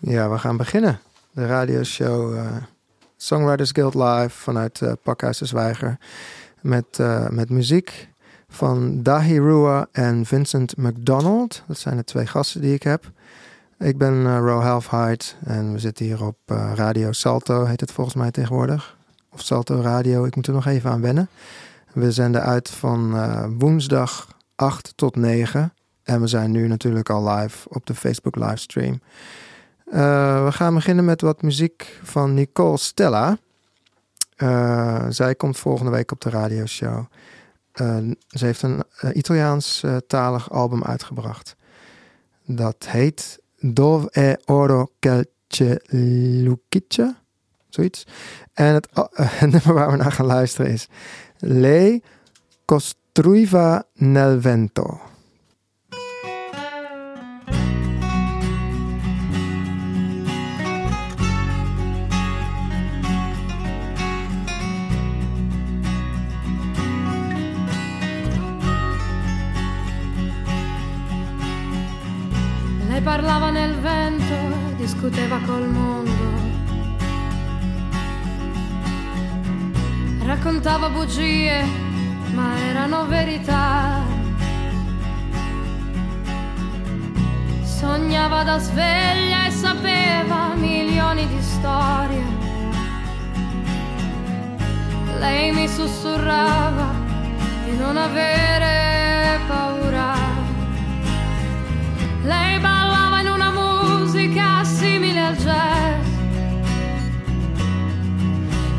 [0.00, 1.00] Ja, we gaan beginnen.
[1.30, 2.56] De radioshow uh,
[3.16, 5.98] Songwriters Guild Live vanuit uh, Pakhuis de Zwijger.
[6.60, 8.08] Met, uh, met muziek
[8.48, 11.62] van Dahirua en Vincent McDonald.
[11.66, 13.10] Dat zijn de twee gasten die ik heb.
[13.78, 16.36] Ik ben uh, Ro Halfhide en we zitten hier op
[16.74, 18.96] Radio Salto, heet het volgens mij tegenwoordig.
[19.32, 21.28] Of Salto Radio, ik moet er nog even aan wennen.
[21.92, 25.72] We zenden uit van woensdag 8 tot 9.
[26.02, 29.00] En we zijn nu natuurlijk al live op de Facebook livestream.
[29.92, 33.38] Uh, we gaan beginnen met wat muziek van Nicole Stella.
[34.36, 37.04] Uh, zij komt volgende week op de radioshow.
[37.74, 37.96] Uh,
[38.28, 38.82] ze heeft een
[39.12, 41.56] Italiaans-talig album uitgebracht.
[42.44, 47.20] Dat heet Dove e oro calce luciccia.
[47.68, 48.06] Zoiets.
[48.52, 48.88] En het,
[49.40, 50.88] het nummer waar we naar gaan luisteren is
[51.38, 52.02] Lei
[52.64, 55.00] costruiva nel vento.
[73.00, 74.34] Lei parlava nel vento,
[74.76, 76.10] discuteva col mondo.
[80.22, 81.64] Raccontava bugie,
[82.34, 84.02] ma erano verità.
[87.62, 92.24] Sognava da sveglia e sapeva milioni di storie.
[95.18, 96.92] Lei mi sussurrava
[97.64, 99.79] di non avere paura.
[102.22, 106.06] Lei ballava in una musica simile al jazz.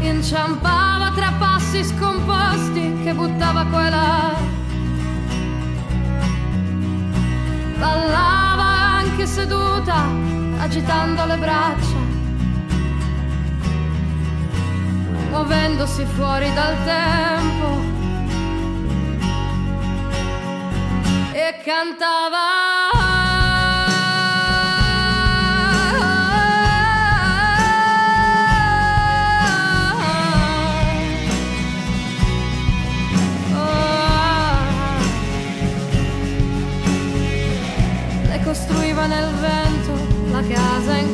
[0.01, 4.33] Inciampava tra passi scomposti che buttava qua e là.
[7.79, 8.63] Ballava
[8.99, 10.05] anche seduta,
[10.59, 11.99] agitando le braccia.
[15.31, 17.89] Muovendosi fuori dal tempo.
[21.33, 22.70] E cantava.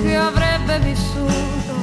[0.08, 1.76] Cui avrebbe vissuto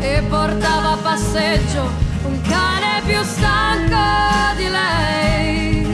[0.00, 1.88] e portava a passeggio
[2.24, 5.86] un cane più stanco di lei.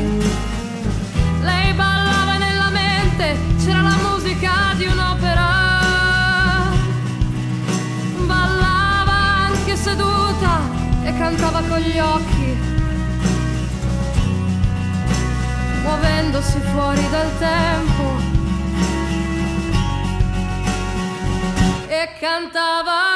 [1.42, 5.48] Lei ballava nella mente, c'era la musica di un'opera.
[8.24, 9.16] Ballava
[9.48, 10.60] anche seduta
[11.04, 12.56] e cantava con gli occhi
[15.82, 18.25] muovendosi fuori dal tempo
[21.96, 23.15] e cantava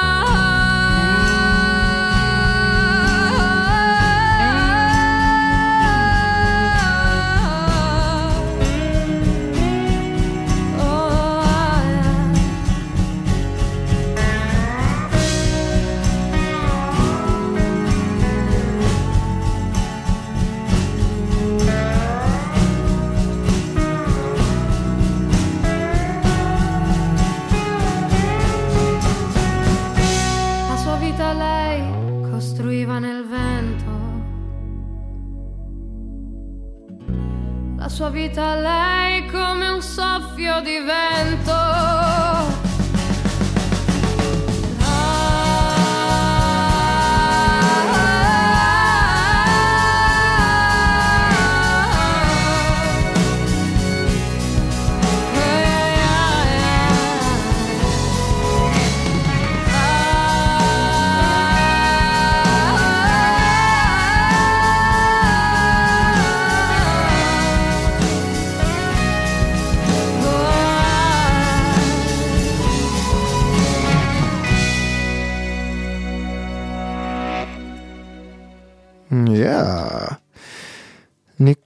[38.00, 42.29] sua vita lei come un soffio di vento.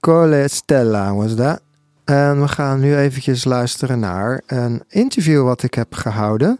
[0.05, 1.61] Nicole Stella was dat.
[2.03, 6.59] En we gaan nu eventjes luisteren naar een interview wat ik heb gehouden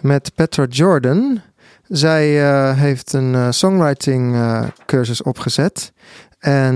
[0.00, 1.40] met Petra Jordan.
[1.88, 5.92] Zij uh, heeft een uh, songwriting uh, cursus opgezet.
[6.38, 6.74] En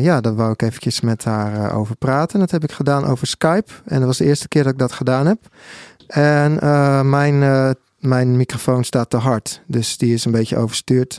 [0.00, 2.38] ja, daar wou ik eventjes met haar over praten.
[2.38, 3.72] Dat heb ik gedaan over Skype.
[3.84, 5.38] En dat was de eerste keer dat ik dat gedaan heb.
[6.06, 6.54] En
[7.08, 7.38] mijn,
[7.98, 9.62] mijn microfoon staat te hard.
[9.66, 11.18] Dus die is een beetje overstuurd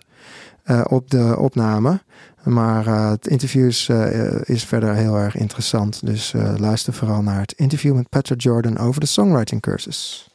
[0.88, 2.04] op de opname.
[2.46, 6.06] Maar uh, het interview is, uh, is verder heel erg interessant.
[6.06, 10.30] Dus uh, luister vooral naar het interview met Petra Jordan over de songwriting cursus.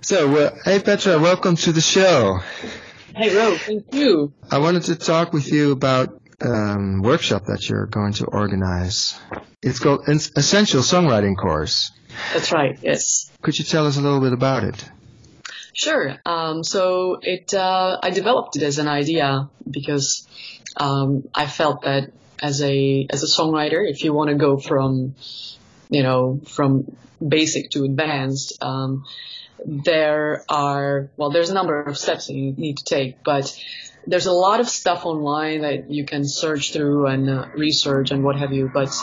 [0.00, 2.40] So, hey Petra, welcome to the show.
[3.12, 4.32] Hey Ro, thank you.
[4.52, 6.08] I wanted to talk with you about
[6.38, 9.20] um, workshop that you're going to organize.
[9.60, 11.92] It's called Essential Songwriting Course.
[12.32, 12.78] That's right.
[12.82, 13.30] Yes.
[13.42, 14.90] Could you tell us a little bit about it?
[15.72, 16.18] Sure.
[16.26, 20.26] Um, so it, uh, I developed it as an idea because
[20.76, 22.12] um, I felt that
[22.42, 25.14] as a as a songwriter, if you want to go from,
[25.90, 26.96] you know, from
[27.26, 29.04] basic to advanced, um,
[29.64, 33.54] there are well, there's a number of steps that you need to take, but
[34.06, 38.24] there's a lot of stuff online that you can search through and uh, research and
[38.24, 38.70] what have you.
[38.72, 38.94] But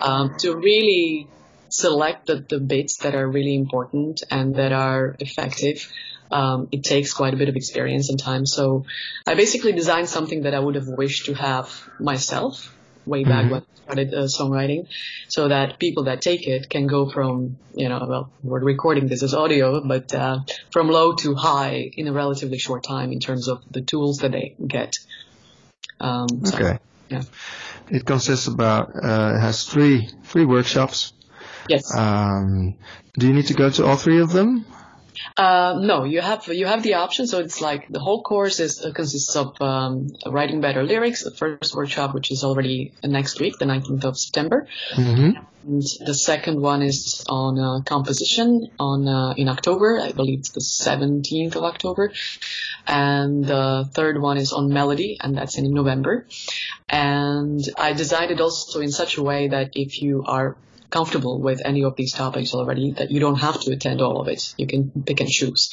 [0.00, 1.28] um, to really
[1.68, 5.90] select the, the bits that are really important and that are effective,
[6.30, 8.46] um, it takes quite a bit of experience and time.
[8.46, 8.84] So
[9.26, 12.74] I basically designed something that I would have wished to have myself
[13.06, 13.50] way back mm-hmm.
[13.50, 14.86] when I started uh, songwriting,
[15.28, 19.22] so that people that take it can go from, you know, well, we're recording this
[19.22, 20.40] as audio, but uh,
[20.70, 24.32] from low to high in a relatively short time in terms of the tools that
[24.32, 24.98] they get.
[25.98, 26.78] Um, so, okay.
[27.08, 27.22] Yeah.
[27.90, 31.12] It consists about uh, it has three three workshops.
[31.68, 31.94] Yes.
[31.96, 32.76] Um,
[33.18, 34.64] do you need to go to all three of them?
[35.36, 37.26] Uh, no, you have you have the option.
[37.26, 41.24] So it's like the whole course is uh, consists of um, writing better lyrics.
[41.24, 44.66] The first workshop, which is already next week, the 19th of September.
[44.92, 45.38] Mm-hmm.
[45.62, 50.00] And the second one is on uh, composition on uh, in October.
[50.00, 52.12] I believe it's the 17th of October.
[52.86, 56.26] And the third one is on melody, and that's in November.
[56.88, 60.56] And I designed it also in such a way that if you are
[60.90, 64.28] comfortable with any of these topics already that you don't have to attend all of
[64.28, 64.54] it.
[64.58, 65.70] You can pick and choose.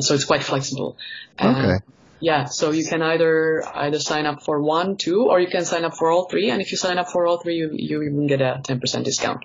[0.00, 0.96] So it's quite flexible.
[1.40, 1.78] Okay.
[2.20, 5.84] yeah, so you can either either sign up for one, two, or you can sign
[5.84, 6.50] up for all three.
[6.50, 9.44] And if you sign up for all three, you you even get a 10% discount.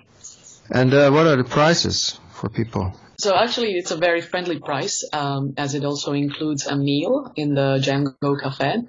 [0.70, 2.94] And uh, what are the prices for people?
[3.18, 7.54] So actually, it's a very friendly price, um, as it also includes a meal in
[7.54, 8.88] the Django Cafe.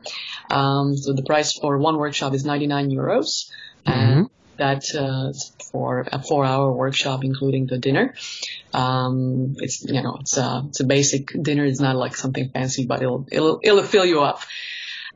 [0.50, 3.52] Um, so the price for one workshop is 99 euros.
[3.86, 3.92] Mm-hmm.
[3.92, 5.34] And that uh,
[5.72, 8.14] for a four-hour workshop, including the dinner.
[8.74, 11.66] Um, it's you know it's a it's a basic dinner.
[11.66, 14.42] It's not like something fancy, but it'll it'll it'll fill you up.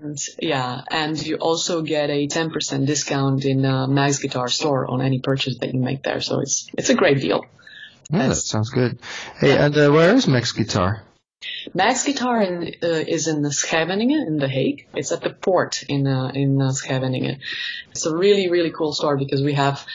[0.02, 5.02] And, yeah, and you also get a 10% discount in uh, Max Guitar store on
[5.02, 6.20] any purchase that you make there.
[6.20, 7.46] So it's it's a great deal.
[8.12, 9.00] Yeah, that sounds good.
[9.40, 11.05] Hey, and uh, where is Max Guitar?
[11.74, 14.88] Max Guitar in, uh, is in Scheveningen in The Hague.
[14.94, 17.40] It's at the port in uh, in uh, Scheveningen.
[17.92, 19.86] It's a really really cool store because we have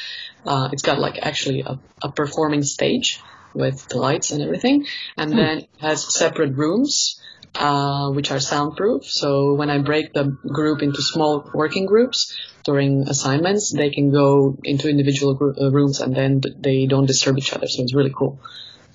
[0.45, 3.21] uh, it's got like actually a, a, performing stage
[3.55, 5.37] with the lights and everything, and hmm.
[5.37, 7.21] then it has separate rooms
[7.55, 9.05] uh, which are soundproof.
[9.05, 14.57] So when I break the group into small working groups during assignments, they can go
[14.65, 17.69] into individual group, uh, rooms and then they don't disturb each other.
[17.69, 18.41] So it's really cool.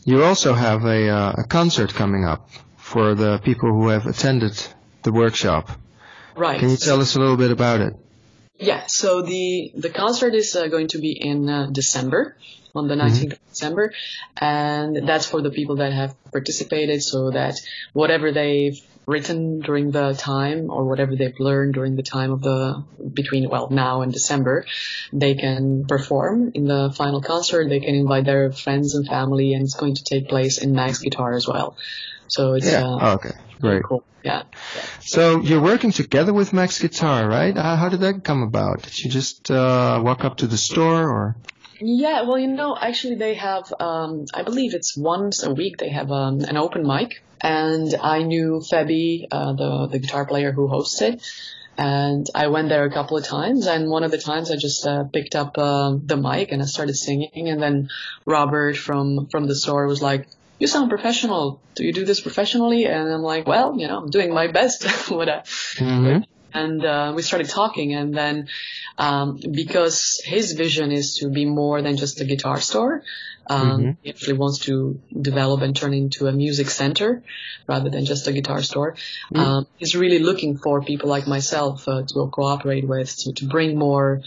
[0.06, 4.54] You also have a, uh, a concert coming up for the people who have attended
[5.02, 5.72] the workshop.
[6.36, 6.60] Right.
[6.60, 7.94] Can you tell us a little bit about it?
[8.58, 12.38] Yeah, so the the concert is uh, going to be in uh, December,
[12.74, 13.32] on the 19th mm-hmm.
[13.32, 13.94] of December,
[14.38, 17.60] and that's for the people that have participated, so that
[17.92, 22.84] whatever they've written during the time or whatever they've learned during the time of the
[23.14, 24.66] between well now and December,
[25.14, 27.70] they can perform in the final concert.
[27.70, 31.00] They can invite their friends and family, and it's going to take place in Max
[31.00, 31.78] Guitar as well.
[32.28, 32.86] So it's yeah.
[32.86, 33.32] Uh, oh, okay.
[33.62, 33.84] Great.
[33.84, 34.04] Cool.
[34.24, 34.44] Yeah.
[35.02, 37.56] So you're working together with Max Guitar, right?
[37.56, 38.82] Uh, how did that come about?
[38.82, 41.36] Did you just uh, walk up to the store, or?
[41.80, 43.74] Yeah, well, you know, actually, they have.
[43.80, 45.78] Um, I believe it's once a week.
[45.78, 50.52] They have um, an open mic, and I knew Fabi, uh, the the guitar player
[50.52, 51.22] who hosts it,
[51.78, 53.68] and I went there a couple of times.
[53.68, 56.66] And one of the times, I just uh, picked up uh, the mic and I
[56.66, 57.50] started singing.
[57.50, 57.90] And then
[58.26, 60.28] Robert from from the store was like,
[60.60, 61.60] you sound professional.
[61.76, 62.86] Do you do this professionally?
[62.86, 64.86] And I'm like, well, you know, I'm doing my best.
[65.10, 66.24] what I, mm-hmm.
[66.56, 68.48] And uh, we started talking, and then
[68.98, 73.04] um, because his vision is to be more than just a guitar store,
[73.48, 73.92] um, mm-hmm.
[74.02, 77.24] he actually wants to develop and turn into a music center
[77.68, 78.94] rather than just a guitar store.
[78.94, 79.40] Mm-hmm.
[79.40, 83.78] Um, he's really looking for people like myself uh, to cooperate with to, to bring
[83.78, 84.22] more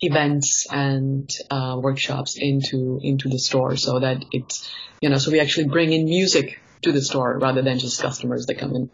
[0.00, 4.68] events and uh, workshops into into the store so that it's
[5.00, 8.46] you know so we actually bring in music to the store rather than just customers
[8.46, 8.90] that come in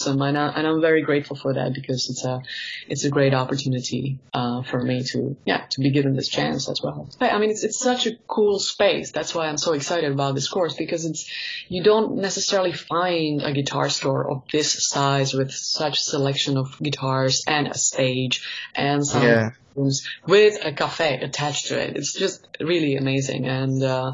[0.00, 2.42] awesome, and, I, I'm very grateful for that because it's a
[2.88, 6.80] it's a great opportunity uh, for me to yeah to be given this chance as
[6.82, 7.08] well.
[7.20, 9.12] I mean, it's it's such a cool space.
[9.12, 11.30] That's why I'm so excited about this course because it's
[11.68, 17.44] you don't necessarily find a guitar store of this size with such selection of guitars
[17.46, 19.50] and a stage and some Yeah.
[19.74, 21.96] With a cafe attached to it.
[21.96, 23.82] It's just really amazing and.
[23.82, 24.12] Uh,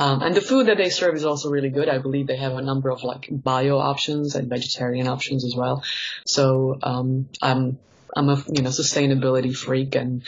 [0.00, 1.88] um, and the food that they serve is also really good.
[1.88, 5.82] I believe they have a number of like bio options and vegetarian options as well.
[6.24, 7.80] So um, I'm
[8.16, 10.22] I'm a you know sustainability freak and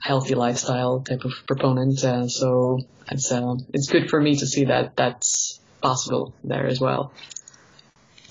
[0.00, 2.04] healthy lifestyle type of proponent.
[2.04, 2.78] Uh, so
[3.10, 7.12] it's uh, it's good for me to see that that's possible there as well.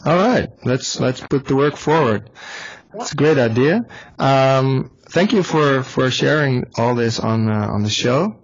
[0.05, 2.29] All right, let's let's put the work forward.
[2.93, 3.85] It's a great idea.
[4.17, 8.35] Um, thank you for for sharing all this on uh, on the show,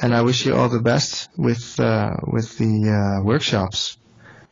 [0.00, 3.98] and I wish you all the best with uh, with the uh, workshops.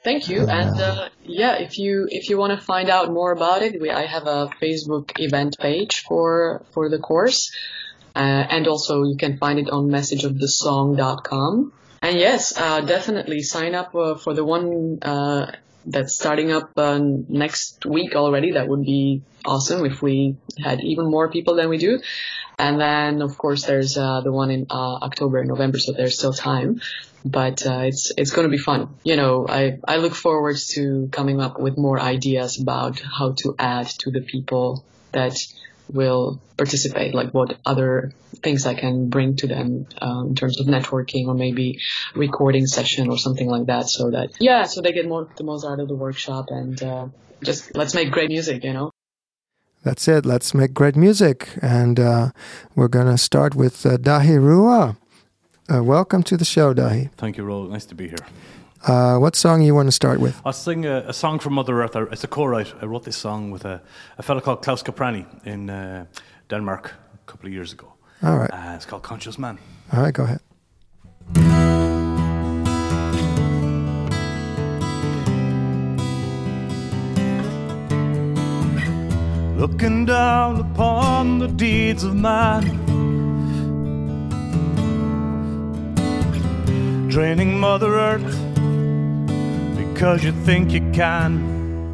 [0.02, 0.47] Thank you.
[0.47, 3.90] And uh, yeah, if you if you want to find out more about it, we,
[3.90, 7.55] I have a Facebook event page for for the course,
[8.17, 11.73] uh, and also you can find it on messageofthesong.com.
[12.02, 14.99] And yes, uh, definitely sign up for the one
[15.87, 18.52] that's starting up uh, next week already.
[18.52, 22.00] That would be awesome if we had even more people than we do.
[22.58, 26.18] And then of course there's uh, the one in uh, October and November, so there's
[26.18, 26.80] still time
[27.25, 28.94] but uh, it's it's going to be fun.
[29.04, 33.54] You know, I I look forward to coming up with more ideas about how to
[33.58, 35.37] add to the people that
[35.92, 40.66] will participate, like what other things I can bring to them um, in terms of
[40.66, 41.80] networking or maybe
[42.14, 45.64] recording session or something like that, so that yeah, so they get more the most
[45.64, 47.09] out of the workshop and uh,
[47.42, 48.90] just let's make great music, you know.
[49.82, 50.26] That's it.
[50.26, 51.49] Let's make great music.
[51.62, 52.30] And uh,
[52.75, 54.97] we're going to start with uh, Daithi Rua.
[55.73, 57.11] Uh, welcome to the show, Daithi.
[57.16, 57.64] Thank you, Ro.
[57.64, 58.18] Nice to be here.
[58.87, 60.40] Uh, what song you want to start with?
[60.44, 61.96] I'll sing a, a song from Mother Earth.
[61.96, 62.72] I- It's a co-write.
[62.82, 63.80] I wrote this song with a,
[64.18, 66.06] a fellow called Klaus Kaprani in uh,
[66.49, 67.92] Denmark a couple of years ago.
[68.22, 68.50] All right.
[68.52, 69.58] Uh, it's called Conscious Man.
[69.92, 70.40] All right, go ahead.
[79.56, 82.62] Looking down upon the deeds of man,
[87.08, 88.50] draining Mother Earth
[90.00, 91.92] because you think you can.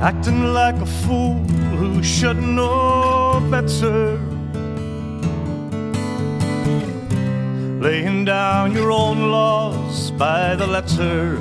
[0.00, 1.34] Acting like a fool
[1.78, 4.18] who should know better.
[7.80, 11.38] Laying down your own laws by the letter.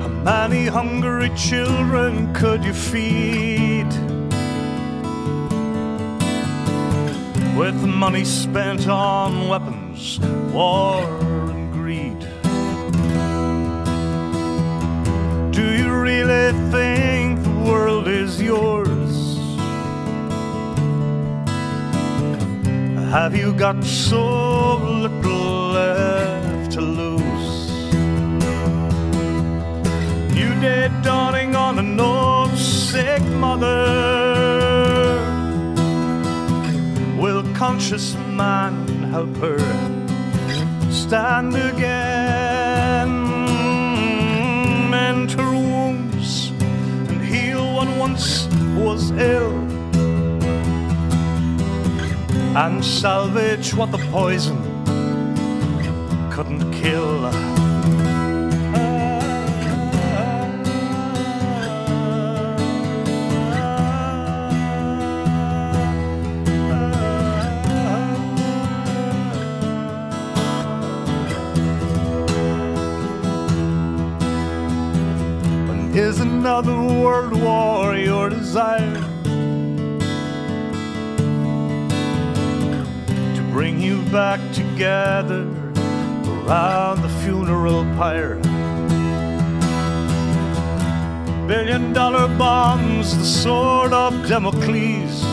[0.00, 4.19] How many hungry children could you feed?
[7.60, 10.18] With money spent on weapons,
[10.50, 11.02] war,
[11.50, 12.18] and greed.
[15.52, 19.36] Do you really think the world is yours?
[23.12, 27.82] Have you got so little left to lose?
[30.32, 34.59] New day dawning on an old sick mother.
[37.60, 39.58] Conscious man help her
[40.90, 43.10] stand again?
[44.88, 46.52] Mend her wounds
[47.10, 49.52] and heal what once was ill.
[52.56, 54.56] And salvage what the poison
[56.32, 57.59] couldn't kill.
[77.00, 78.94] World war your desire?
[83.36, 85.42] To bring you back together
[86.26, 88.40] around the funeral pyre.
[91.46, 95.24] Billion dollar bombs, the sword of Damocles.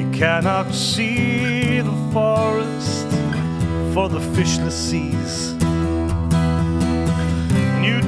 [0.00, 3.08] You cannot see the forest
[3.94, 5.51] for the fishless seas.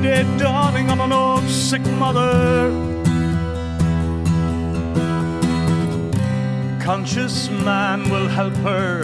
[0.05, 2.69] New day dawning on an old sick mother.
[6.79, 9.03] Conscious man will help her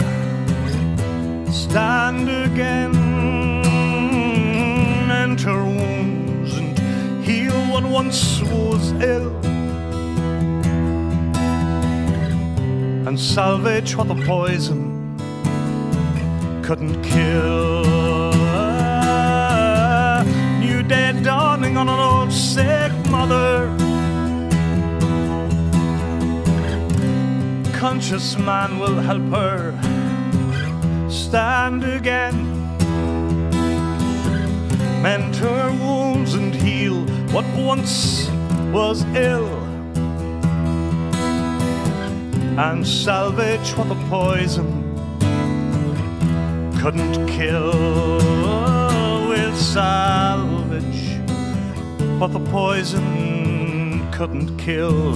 [1.51, 2.93] stand again,
[5.09, 6.79] mend her wounds and
[7.25, 9.35] heal what once was ill,
[13.09, 15.17] and salvage what the poison
[16.63, 18.00] couldn't kill.
[22.41, 23.69] Sick mother.
[27.75, 29.61] Conscious man will help her
[31.11, 32.39] stand again.
[35.03, 37.05] Mend her wounds and heal
[37.35, 38.31] what once
[38.73, 39.51] was ill.
[42.59, 44.71] And salvage what the poison
[46.81, 48.19] couldn't kill.
[49.29, 51.00] We'll salvage
[52.21, 55.15] what the poison couldn't kill.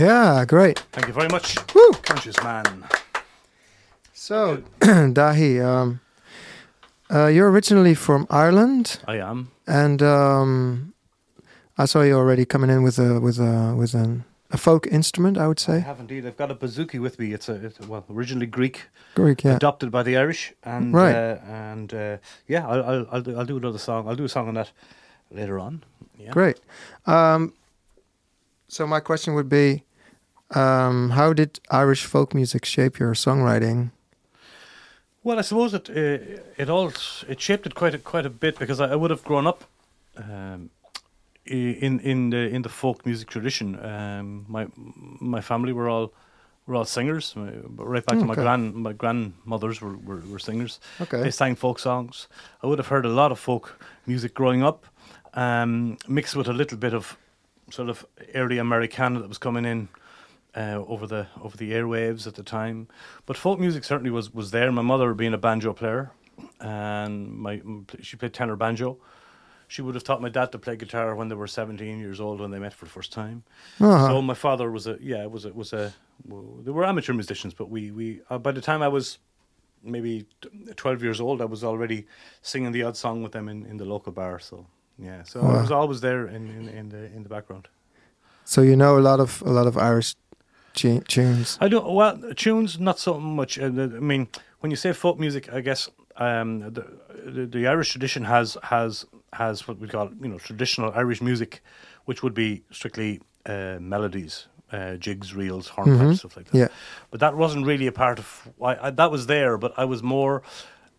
[0.00, 0.78] Yeah, great.
[0.92, 1.56] Thank you very much.
[1.74, 1.92] Woo!
[2.02, 2.84] Conscious man.
[4.12, 6.00] So, Daithi, um,
[7.10, 9.50] uh, you're originally from Ireland, I am.
[9.66, 10.94] and um,
[11.78, 15.38] I saw you already coming in with a with a with an, a folk instrument.
[15.38, 15.76] I would say.
[15.76, 16.26] I have indeed.
[16.26, 17.32] I've got a bouzouki with me.
[17.32, 19.44] It's a, it's a well, originally Greek, Greek.
[19.44, 19.56] Yeah.
[19.56, 21.14] adopted by the Irish, and Right.
[21.14, 22.16] uh, and uh,
[22.48, 24.08] yeah, I'll, I'll I'll do, I'll do another song.
[24.08, 24.72] I'll do a song on that
[25.30, 25.84] later on.
[26.18, 26.32] Yeah.
[26.32, 26.58] Great.
[27.06, 27.52] Um,
[28.68, 29.84] so my question would be,
[30.50, 33.90] um, how did Irish folk music shape your songwriting?
[35.22, 36.92] Well, I suppose it uh, it all
[37.28, 39.64] it shaped it quite a, quite a bit because I, I would have grown up
[40.16, 40.70] um,
[41.44, 43.76] in in the in the folk music tradition.
[43.84, 44.68] Um, my
[45.20, 46.12] my family were all
[46.66, 47.34] were all singers.
[47.34, 50.78] My, right back to my grand my grandmothers were, were, were singers.
[51.00, 51.22] Okay.
[51.22, 52.28] They sang folk songs.
[52.62, 54.86] I would have heard a lot of folk music growing up,
[55.34, 57.16] um, mixed with a little bit of
[57.70, 59.88] sort of early Americana that was coming in
[60.56, 62.88] uh, over the over the airwaves at the time.
[63.26, 64.72] But folk music certainly was was there.
[64.72, 66.10] My mother being a banjo player,
[66.60, 67.60] and my
[68.00, 68.98] she played tenor banjo.
[69.68, 72.40] She would have taught my dad to play guitar when they were 17 years old
[72.40, 73.42] when they met for the first time.
[73.80, 74.06] Uh-huh.
[74.08, 75.92] So my father was a yeah was a was a
[76.28, 79.18] well, they were amateur musicians, but we we uh, by the time I was
[79.82, 80.26] maybe
[80.76, 82.06] 12 years old, I was already
[82.42, 84.38] singing the odd song with them in, in the local bar.
[84.38, 84.66] So
[84.98, 85.60] yeah, so I Wow.
[85.60, 87.68] was always there in, in, in the in the background.
[88.44, 90.14] So you know a lot of a lot of Irish
[90.76, 91.58] tu- tunes.
[91.60, 93.58] I don't well tunes not so much.
[93.58, 94.28] Uh, I mean,
[94.60, 96.84] when you say folk music, I guess um, the,
[97.32, 101.60] the the Irish tradition has has has what we call you know traditional Irish music,
[102.06, 106.16] which would be strictly uh, melodies, uh, jigs, reels, hornpipes, Mhm.
[106.18, 106.58] stuff like that.
[106.58, 106.68] Yeah.
[107.10, 108.48] But that wasn't really a part of.
[108.60, 110.42] I, I, that was there, but I was more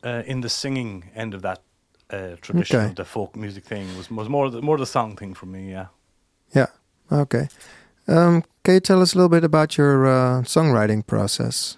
[0.06, 1.60] uh, in the singing end of that
[2.14, 2.80] uh, tradition.
[2.80, 2.90] Okay.
[2.90, 5.72] of The folk music thing was was more the, more the song thing for me.
[5.72, 5.88] Yeah.
[6.56, 6.68] Yeah.
[7.12, 7.48] Okay.
[8.08, 11.78] Um, can you tell us a little bit about your uh, songwriting process?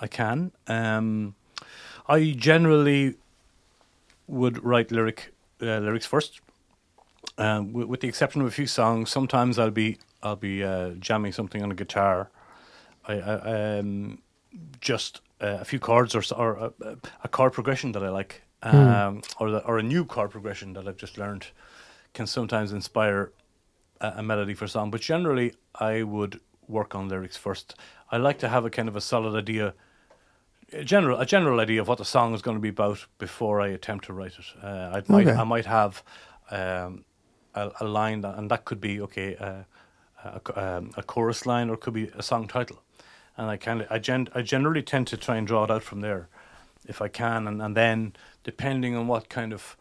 [0.00, 0.52] I can.
[0.66, 1.34] Um,
[2.10, 3.14] I generally
[4.28, 6.42] would write lyric uh, lyrics first,
[7.38, 9.08] um, with, with the exception of a few songs.
[9.08, 12.28] Sometimes I'll be I'll be uh, jamming something on a guitar.
[13.08, 14.18] I, I um,
[14.78, 19.22] just uh, a few chords or or a, a chord progression that I like, um,
[19.38, 21.46] or the, or a new chord progression that I've just learned,
[22.12, 23.32] can sometimes inspire
[24.00, 24.90] a, melody for a song.
[24.90, 27.74] But generally, I would work on lyrics first.
[28.10, 29.74] I like to have a kind of a solid idea
[30.72, 33.60] a general a general idea of what the song is going to be about before
[33.60, 34.46] I attempt to write it.
[34.62, 35.38] Uh, I might Okay.
[35.40, 36.02] I might have
[36.50, 37.04] um,
[37.54, 39.64] a, a line that, and that could be okay uh,
[40.24, 42.82] a, um, a chorus line or it could be a song title,
[43.36, 45.82] and I kind of I, gen- I generally tend to try and draw it out
[45.82, 46.28] from there,
[46.86, 49.76] if I can, and, and then depending on what kind of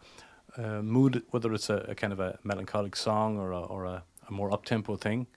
[0.57, 4.03] uh, mood, whether it's a, a kind of a melancholic song or a, or a,
[4.29, 5.27] a more up tempo thing,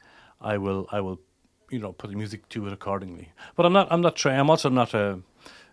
[0.41, 1.21] I will I will
[1.71, 3.31] you know put the music to it accordingly.
[3.57, 4.41] But I'm not I'm not trained.
[4.41, 5.21] I'm also not a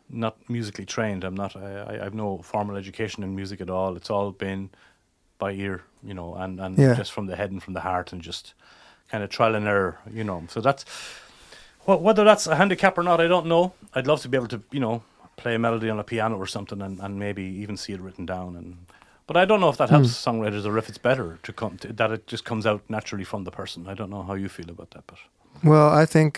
[0.10, 1.24] not musically trained.
[1.24, 1.56] I'm not.
[1.56, 3.96] I, I have no formal education in music at all.
[3.96, 4.70] It's all been
[5.38, 6.96] by ear, you know, and and Yeah.
[6.96, 8.54] just from the head and from the heart, and just
[9.10, 10.44] kind of trial and error, you know.
[10.50, 10.86] So that's
[11.86, 13.74] well, whether that's a handicap or not, I don't know.
[13.96, 15.02] I'd love to be able to, you know,
[15.38, 18.26] play a melody on a piano or something, and, and maybe even see it written
[18.26, 18.56] down.
[18.56, 18.78] And
[19.30, 21.94] but I don't know if that helps songwriters or if it's better to come to,
[21.94, 23.88] that it just comes out naturally from the person.
[23.88, 25.20] I don't know how you feel about that, but
[25.64, 26.32] Well, I think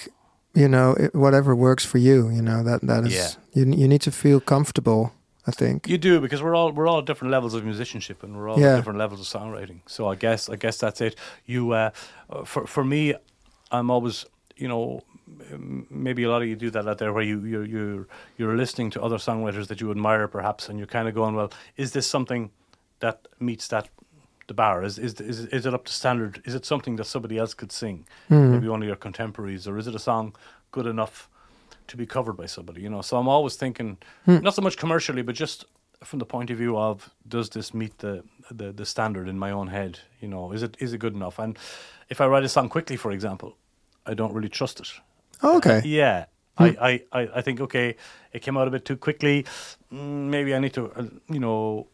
[0.61, 2.17] you know it, whatever works for you.
[2.37, 3.29] You know that that is Yeah.
[3.57, 3.63] you.
[3.81, 5.03] You need to feel comfortable.
[5.47, 5.87] I think.
[5.87, 8.75] You do because we're all we're all different levels of musicianship and we're all Yeah.
[8.77, 9.79] different levels of songwriting.
[9.87, 11.13] So I guess I guess that's it.
[11.53, 11.89] You uh,
[12.29, 13.01] uh, for for me,
[13.71, 14.25] I'm always
[14.63, 14.83] you know
[15.89, 18.05] maybe a lot of you do that out there where you you you
[18.37, 21.49] you're listening to other songwriters that you admire perhaps and you're kind of going well
[21.77, 22.49] is this something
[23.01, 23.89] that meets that
[24.47, 24.83] the bar?
[24.83, 26.41] Is is is is it up to standard?
[26.45, 29.87] Is it something that somebody else could sing, maybe one of your contemporaries, or is
[29.87, 30.35] it a song
[30.71, 31.29] good enough
[31.87, 32.81] to be covered by somebody?
[32.81, 35.65] You know, so I'm always thinking not so much commercially, but just
[36.03, 39.51] from the point of view of does this meet the, the the standard in my
[39.51, 39.99] own head?
[40.19, 41.39] You know, is it is it good enough?
[41.39, 41.57] And
[42.09, 43.55] if I write a song quickly, for example,
[44.05, 44.89] I don't really trust it.
[45.43, 45.81] Oh, okay.
[45.85, 46.25] Yeah.
[46.57, 46.67] I,
[47.11, 47.95] I, I, I think okay,
[48.33, 49.45] it came out a bit too quickly.
[49.91, 51.87] Mm, maybe I need to, uh, you know,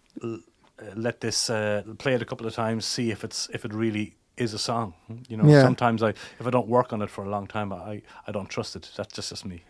[0.95, 4.13] let this uh, play it a couple of times, see if it's if it really
[4.37, 4.93] is a song.
[5.29, 5.61] You know, Yeah.
[5.63, 6.09] sometimes I
[6.39, 8.91] if I don't work on it for a long time, I I don't trust it.
[8.95, 9.63] That's just just me.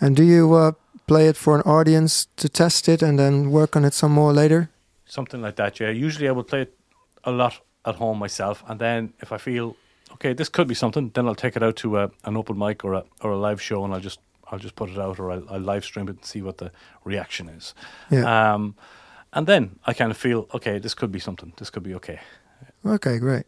[0.00, 0.72] And do you uh,
[1.06, 4.32] play it for an audience to test it and then work on it some more
[4.34, 4.68] later?
[5.04, 5.78] Something like that.
[5.80, 6.06] Yeah.
[6.06, 6.74] Usually I would play it
[7.24, 9.74] a lot at home myself, and then if I feel
[10.12, 12.84] okay, this could be something, then I'll take it out to a, an open mic
[12.84, 14.20] or a or a live show, and I'll just
[14.52, 16.70] I'll just put it out or I'll, I'll live stream it and see what the
[17.04, 17.74] reaction is.
[18.10, 18.54] Yeah.
[18.54, 18.74] Um,
[19.32, 21.52] and then I kind of feel, okay, this could be something.
[21.56, 22.18] This could be okay.
[22.84, 23.44] Okay, great.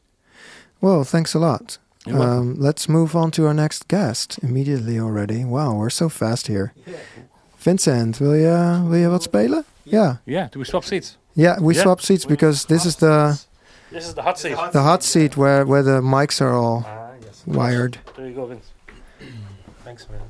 [0.81, 1.79] Well, thanks a lot.
[2.07, 5.45] Um, let's move on to our next guest immediately already.
[5.45, 6.73] Wow, we're so fast here.
[7.59, 9.65] Vincent, wil je, wil je wat spelen?
[9.83, 10.21] Ja.
[10.25, 10.51] Yeah.
[10.51, 11.17] Do we swap seats?
[11.33, 11.83] Yeah, we Yeah.
[11.83, 13.37] swap seats because this is the
[13.91, 14.57] This is the hot seat.
[14.73, 17.43] the hot seat where, where the mics are all Ah, yes.
[17.47, 17.99] wired.
[18.17, 18.67] There you go, Vince.
[19.85, 20.21] Thanks, man.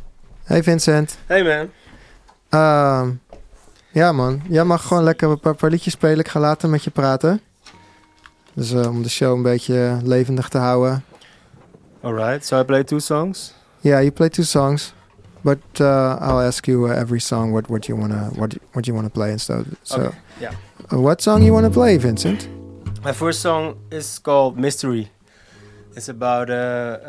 [0.49, 1.17] Hey Vincent.
[1.29, 1.71] Hey, man.
[2.51, 3.21] Ehm,
[3.93, 6.19] ja man, jij mag gewoon lekker een paar, paar liedjes spelen.
[6.19, 7.41] Ik ga later met je praten.
[8.55, 11.05] Dus eh, om de show een beetje levendig te houden.
[12.01, 12.47] All right.
[12.47, 13.55] So I play two songs.
[13.81, 14.95] Yeah, you play two songs,
[15.41, 18.95] but uh, I'll ask you uh, every song what, what you wanna what what you
[18.95, 19.65] wanna play and stuff.
[19.83, 20.53] So, Okay, yeah.
[20.93, 22.49] uh, what song you wanna play, Vincent?
[23.05, 25.11] My first song is called Mystery.
[25.97, 27.01] It's about a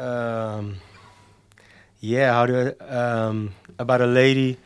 [0.57, 0.75] um,
[1.99, 4.57] yeah, how do I, um, about a lady,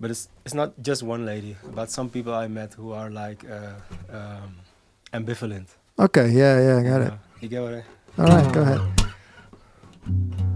[0.00, 1.56] but it's it's not just one lady.
[1.74, 3.74] but some people I met who are like uh,
[4.16, 4.56] um,
[5.12, 5.68] ambivalent.
[5.98, 7.12] Okay, yeah, yeah, I got it.
[7.40, 7.82] You get what I?
[8.18, 10.52] All right, go ahead.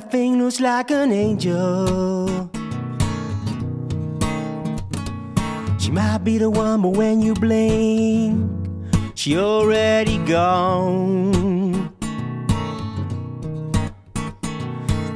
[0.00, 2.48] A fingers like an angel.
[5.78, 8.50] She might be the one, but when you blink,
[9.14, 11.92] she already gone.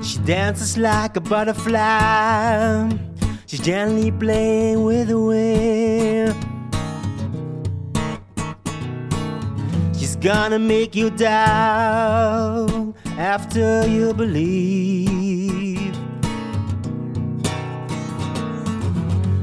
[0.03, 2.91] She dances like a butterfly.
[3.47, 6.35] She's gently playing with the wind.
[9.97, 12.74] She's gonna make you doubt
[13.19, 15.95] after you believe.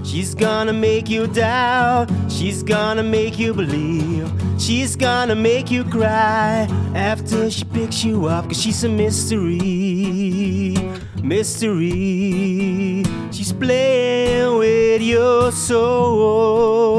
[0.04, 2.10] She's gonna make you doubt.
[2.30, 4.30] She's gonna make you believe.
[4.60, 8.48] She's gonna make you cry after she picks you up.
[8.50, 10.76] Cause she's a mystery.
[11.24, 13.04] Mystery.
[13.32, 16.98] She's playing with your soul.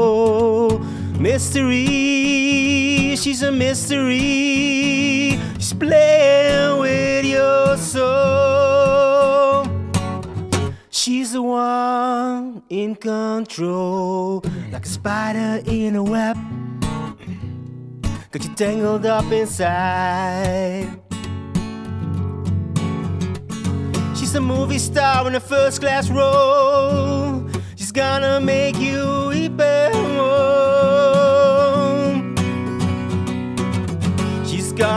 [1.19, 1.85] Mystery.
[3.15, 5.39] She's a mystery.
[5.83, 9.67] Playing with your soul.
[10.89, 14.41] She's the one in control,
[14.71, 16.37] like a spider in a web.
[18.31, 20.87] Got you tangled up inside.
[24.15, 27.45] She's a movie star in a first class role.
[27.75, 29.92] She's gonna make you weep and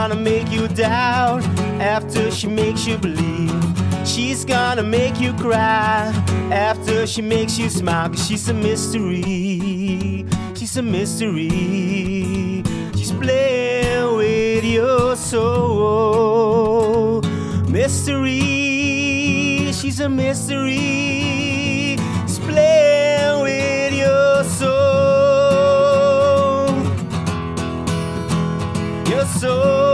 [0.07, 1.43] gonna make you doubt
[1.81, 3.51] after she makes you believe.
[4.05, 6.13] She's gonna make you cry
[6.49, 8.07] after she makes you smile.
[8.07, 10.25] Cause she's a mystery.
[10.55, 12.63] She's a mystery.
[12.95, 16.01] She's playing with your soul.
[17.67, 18.39] Mystery.
[19.73, 21.97] She's a mystery.
[22.27, 24.77] She's playing with your soul.
[29.09, 29.86] Your soul.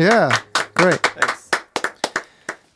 [0.00, 0.34] Yeah,
[0.76, 0.98] great.
[1.08, 1.50] Thanks.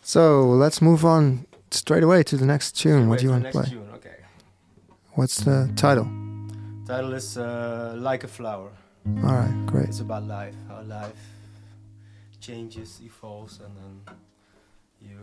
[0.02, 3.08] So let's move on straight away to the next tune.
[3.08, 3.62] What do you want to play?
[3.62, 3.88] next Tune.
[3.94, 4.16] Okay.
[5.12, 6.04] What's the title?
[6.86, 8.70] Title is uh, Like a Flower.
[9.24, 9.88] All right, great.
[9.88, 11.16] It's about life, how life
[12.42, 14.16] changes, evolves, and then
[15.00, 15.18] you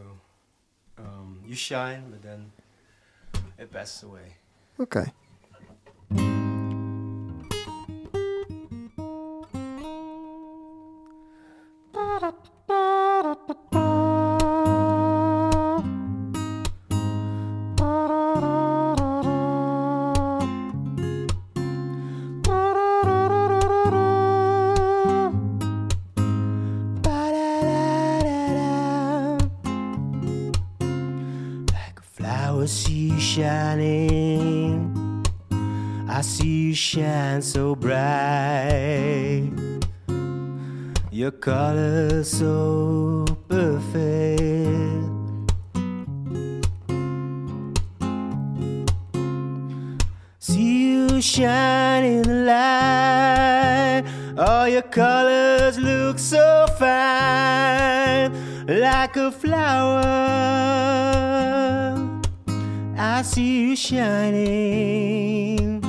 [0.97, 2.51] um, you shine, but then
[3.59, 4.37] it passes away.
[4.79, 5.05] Okay.
[41.41, 44.39] Color so perfect.
[50.37, 54.03] See you shine in the light.
[54.37, 58.31] All your colors look so fine,
[58.67, 60.03] like a flower.
[62.95, 65.81] I see you shining,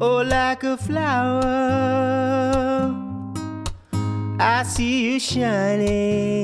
[0.00, 2.53] oh, like a flower.
[4.46, 6.34] I see you shining.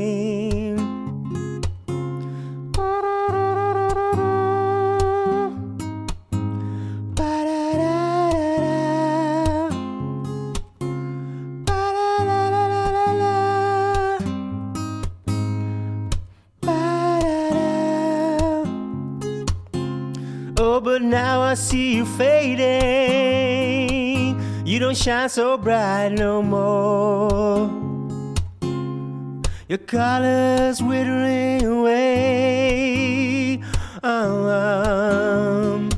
[20.56, 22.70] Oh, but now I see you fading.
[24.64, 27.49] You don't shine so bright no more.
[29.90, 33.60] Colors withering away.
[34.04, 35.88] Um,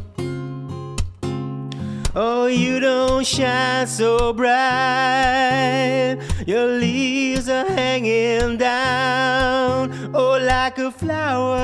[2.17, 6.19] Oh, you don't shine so bright.
[6.47, 9.93] Your leaves are hanging down.
[10.15, 11.59] Oh, like a flower.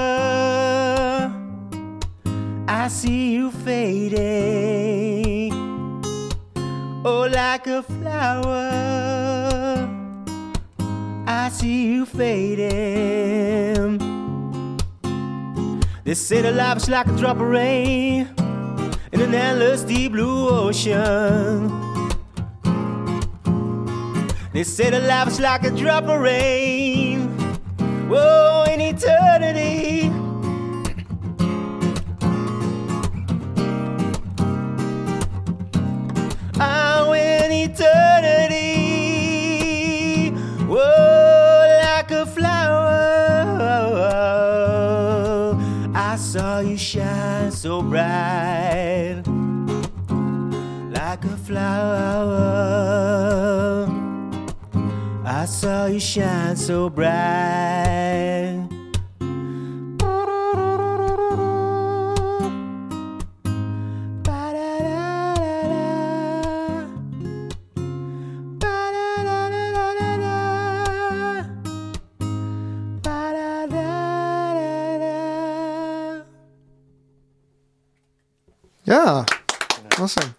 [2.68, 5.54] I see you fading.
[7.06, 9.17] Oh, like a flower.
[11.30, 12.68] I see you fading.
[16.14, 18.28] Say the life is like a drop of rain
[19.12, 21.68] in an endless deep blue ocean.
[24.52, 27.28] They say the life is like a drop of rain.
[28.08, 30.10] Whoa, in eternity.
[36.60, 38.57] Oh, in eternity.
[46.58, 49.22] Saw you shine so bright,
[50.90, 51.86] like a flower.
[55.24, 58.67] I saw you shine so bright.
[80.08, 80.34] Awesome.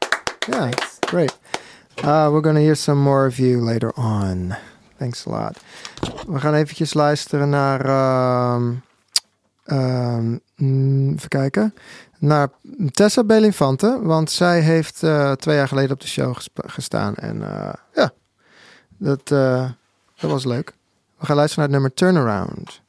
[0.48, 0.72] Yeah.
[1.06, 1.38] Great.
[2.04, 4.56] Uh, we're gonna hear some more of you later on.
[4.98, 5.58] Thanks a lot.
[6.28, 7.86] We gaan eventjes luisteren naar...
[9.64, 11.74] ehm, mm, even kijken.
[12.20, 12.50] Naar
[12.92, 14.00] Tessa Belinfante.
[14.02, 17.16] Want zij heeft eh, twee jaar geleden op de show gestaan.
[17.16, 18.12] En eh, ja,
[18.98, 19.70] dat, eh,
[20.20, 20.74] dat was leuk.
[21.18, 22.82] We gaan luisteren naar het nummer Turnaround.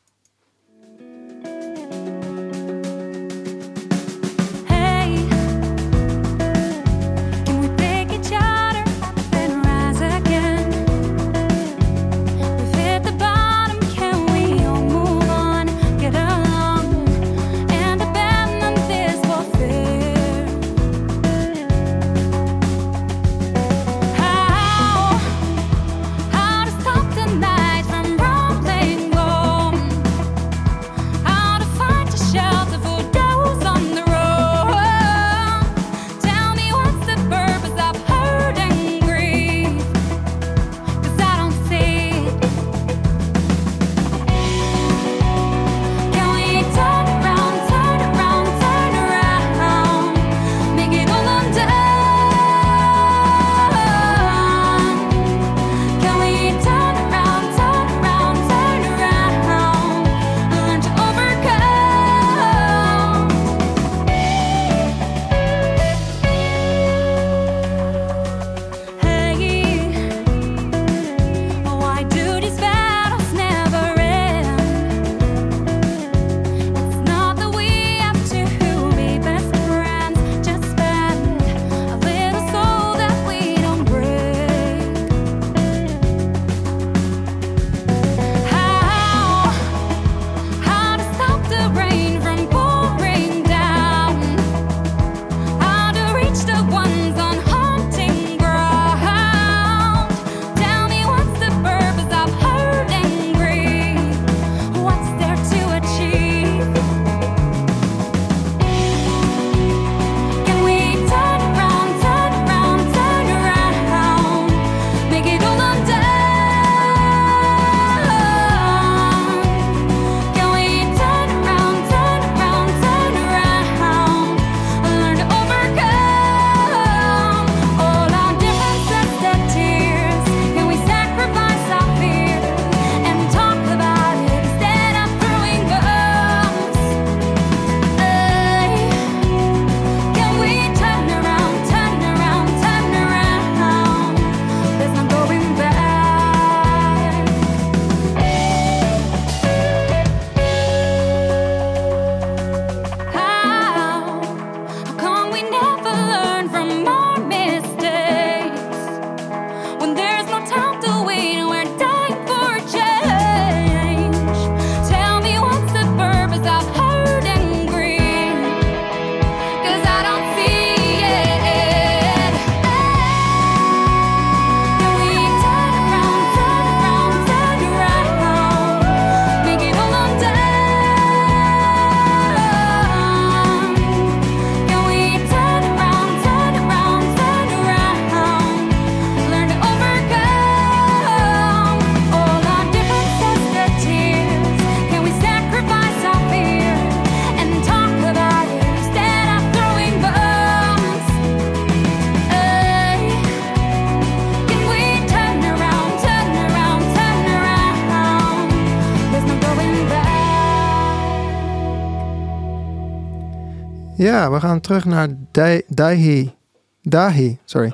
[214.00, 216.34] Ja, we gaan terug naar Dai- Daihi.
[216.82, 217.72] Daithi, sorry.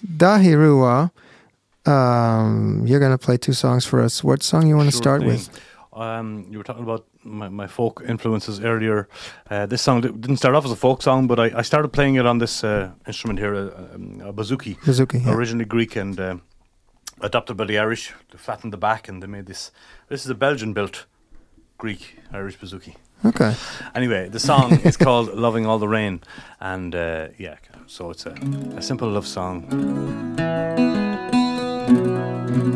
[0.00, 1.10] Daithi Rua.
[1.86, 4.20] Um, you're going to play two songs for us.
[4.22, 5.30] What song you want to Sure start thing.
[5.32, 5.50] with?
[5.92, 9.06] Um, you were talking about my, my folk influences earlier.
[9.50, 12.16] Uh, this song didn't start off as a folk song, but I, I started playing
[12.18, 15.20] it on this uh, instrument here, uh, um, a bouzouki, Mizuki.
[15.24, 15.34] Yeah.
[15.34, 16.40] originally Greek and um
[17.20, 18.12] adopted by the Irish.
[18.30, 19.72] They flattened the back and they made this.
[20.08, 21.06] This is a Belgian-built
[21.76, 22.00] Greek
[22.32, 22.94] Irish bouzouki.
[23.24, 23.54] Okay.
[23.94, 26.20] Anyway, the song is called "Loving All the Rain,"
[26.60, 28.30] and uh, yeah, so it's a,
[28.76, 29.66] a simple love song.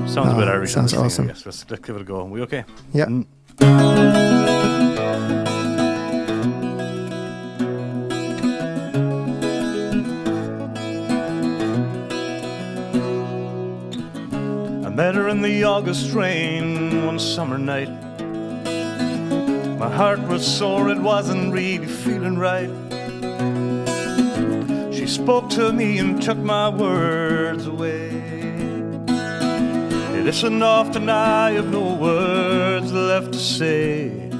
[0.09, 0.73] Sounds a bit Ah, Irish.
[0.73, 1.29] sounds awesome.
[1.29, 1.47] guess.
[1.47, 2.21] Let's, let's give it a go.
[2.23, 2.65] Are we okay?
[2.93, 3.07] Yeah.
[3.07, 3.27] Mm.
[14.85, 17.89] I met her in the August rain one summer night.
[19.83, 22.71] My heart was sore, it wasn't really feeling right.
[24.95, 28.07] She spoke to me and took my words away.
[30.19, 34.31] It isn't often I have no words left to say.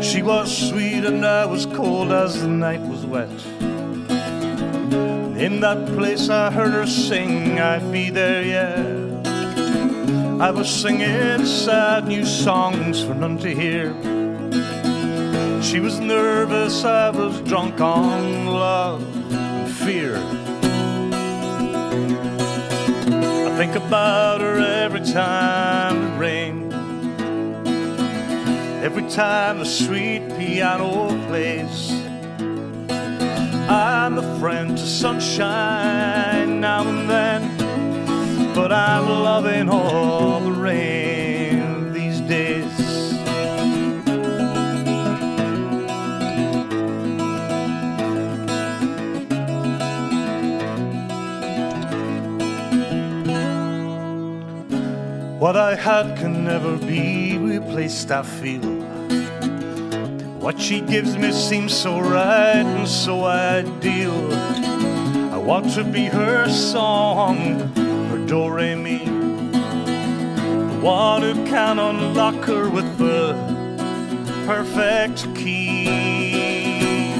[0.00, 3.30] She was sweet and I was cold as the night was wet.
[5.36, 9.09] In that place I heard her sing, I'd be there, yeah.
[10.40, 13.92] I was singing sad new songs for none to hear.
[15.62, 19.02] She was nervous, I was drunk on love
[19.34, 20.16] and fear.
[23.46, 26.72] I think about her every time it rains.
[28.82, 31.90] Every time the sweet piano plays.
[33.68, 37.59] I'm the friend to sunshine now and then,
[38.60, 42.76] but I'm loving all the rain these days.
[55.38, 58.60] What I had can never be replaced, I feel.
[60.38, 64.34] What she gives me seems so right and so ideal.
[65.32, 67.79] I want to be her song,
[68.30, 68.74] do re.
[68.74, 68.98] The
[70.80, 73.34] one who can unlock her with the
[74.46, 77.12] perfect key.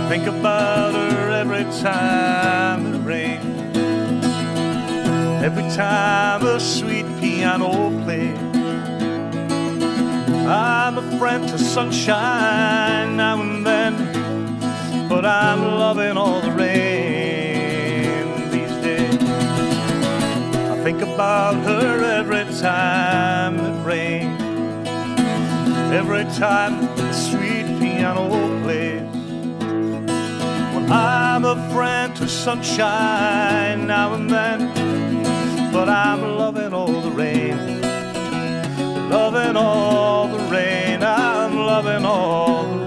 [0.00, 3.76] I think about her every time it rains.
[5.44, 8.36] Every time a sweet piano plays.
[10.48, 13.94] I'm a friend to sunshine now and then,
[15.08, 16.93] but I'm loving all the rain
[20.84, 24.38] think about her every time it rains,
[25.94, 28.28] every time the sweet piano
[28.62, 29.00] plays.
[30.74, 37.80] Well, I'm a friend to sunshine now and then, but I'm loving all the rain
[39.10, 41.02] loving all the rain.
[41.02, 42.83] I'm loving all the rain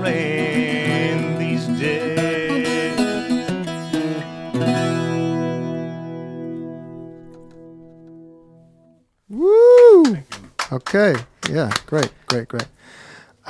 [10.77, 11.15] Okay.
[11.49, 11.71] Yeah.
[11.87, 12.11] Great.
[12.27, 12.47] Great.
[12.47, 12.67] Great.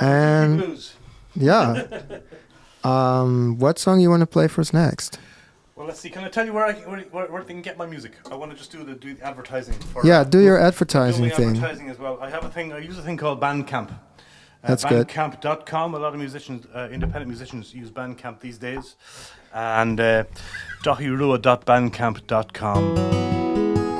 [0.00, 0.82] And
[1.34, 1.84] yeah.
[2.84, 5.18] Um, what song you want to play for us next?
[5.74, 6.10] Well, let's see.
[6.10, 8.12] Can I tell you where I where, where, where they can get my music?
[8.30, 9.74] I want to just do the do the advertising.
[9.74, 11.56] For Yeah, do your advertising thing.
[11.56, 12.20] advertising as well.
[12.22, 12.72] I have a thing.
[12.72, 13.90] I use a thing called Bandcamp.
[13.90, 13.94] Uh,
[14.62, 15.08] That's good.
[15.08, 15.94] Bandcamp.com.
[15.94, 18.94] A lot of musicians, uh, independent musicians, use Bandcamp these days.
[19.52, 20.22] And uh,
[20.84, 23.37] daithirua.bandcamp.com.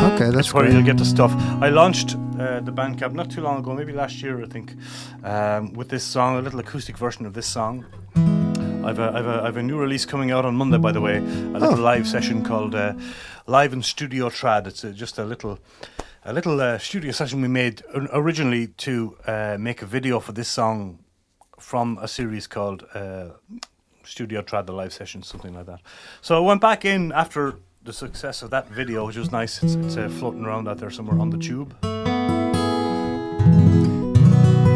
[0.08, 0.74] Okay, that's That's where great.
[0.74, 1.32] you'll get the stuff.
[1.60, 4.74] I launched uh, the Bandcamp not too long ago, maybe last year, I think,
[5.22, 7.84] um, with this song, a little acoustic version of this song.
[8.84, 11.18] I've a, I've, a, I've a new release coming out on Monday, by the way,
[11.18, 11.82] a little Oh.
[11.82, 12.94] live session called uh,
[13.46, 14.66] Live in Studio Trad.
[14.66, 15.58] It's uh just a little
[16.24, 17.82] a little uh, studio session we made
[18.12, 20.98] originally to uh, make a video for this song
[21.58, 23.28] from a series called uh,
[24.04, 25.80] Studio Trad, the live session, something like that.
[26.22, 27.56] So I went back in after
[27.88, 29.62] the success of that video, which was nice.
[29.62, 31.74] It's, it's uh, floating around out there somewhere on the tube.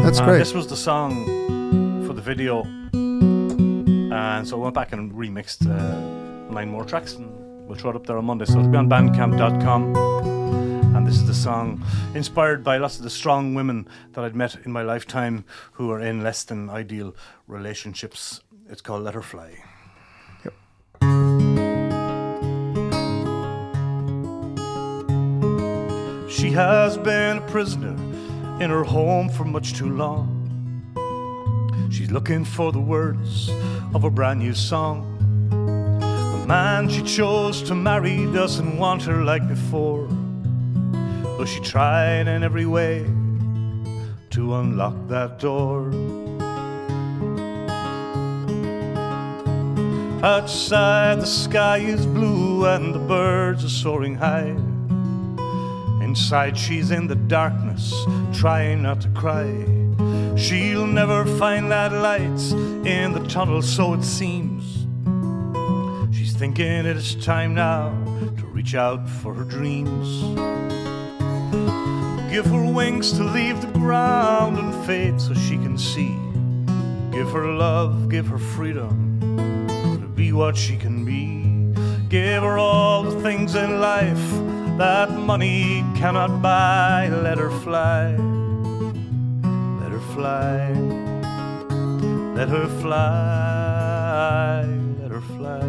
[0.03, 0.39] That's And great.
[0.39, 2.63] This was the song for the video,
[2.95, 7.29] and so I went back and remixed uh, nine more tracks, and
[7.69, 8.47] we'll throw it up there on Monday.
[8.47, 9.95] So it'll be on Bandcamp.com.
[10.97, 11.85] And this is the song
[12.15, 16.01] inspired by lots of the strong women that I'd met in my lifetime who are
[16.01, 17.15] in less than ideal
[17.47, 18.41] relationships.
[18.71, 19.17] It's called Let
[26.43, 27.95] She has been a prisoner
[28.61, 30.27] in her home for much too long.
[31.89, 33.49] She's looking for the words
[33.95, 35.07] of a brand new song.
[35.51, 40.09] The man she chose to marry doesn't want her like before,
[41.23, 43.05] though she tried in every way
[44.31, 45.93] to unlock that door.
[50.25, 54.57] Outside, the sky is blue and the birds are soaring high.
[56.13, 57.91] Inside, she's in the darkness,
[58.35, 59.47] trying not to cry.
[60.37, 62.53] She'll never find that light
[62.87, 64.63] in the tunnel, so it seems.
[66.15, 67.93] She's thinking it is time now
[68.37, 70.21] to reach out for her dreams.
[72.31, 76.15] Give her wings to leave the ground and fade so she can see.
[77.11, 79.19] Give her love, give her freedom
[79.99, 81.73] to be what she can be.
[82.11, 84.52] Give her all the things in life
[84.83, 87.07] that money cannot buy.
[87.07, 88.17] Let her fly.
[89.81, 90.73] Let her fly.
[92.35, 94.65] Let her fly.
[95.01, 95.61] Let her fly.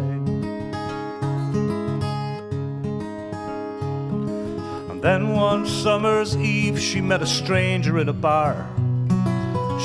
[4.90, 8.56] And then one summer's eve, she met a stranger in a bar.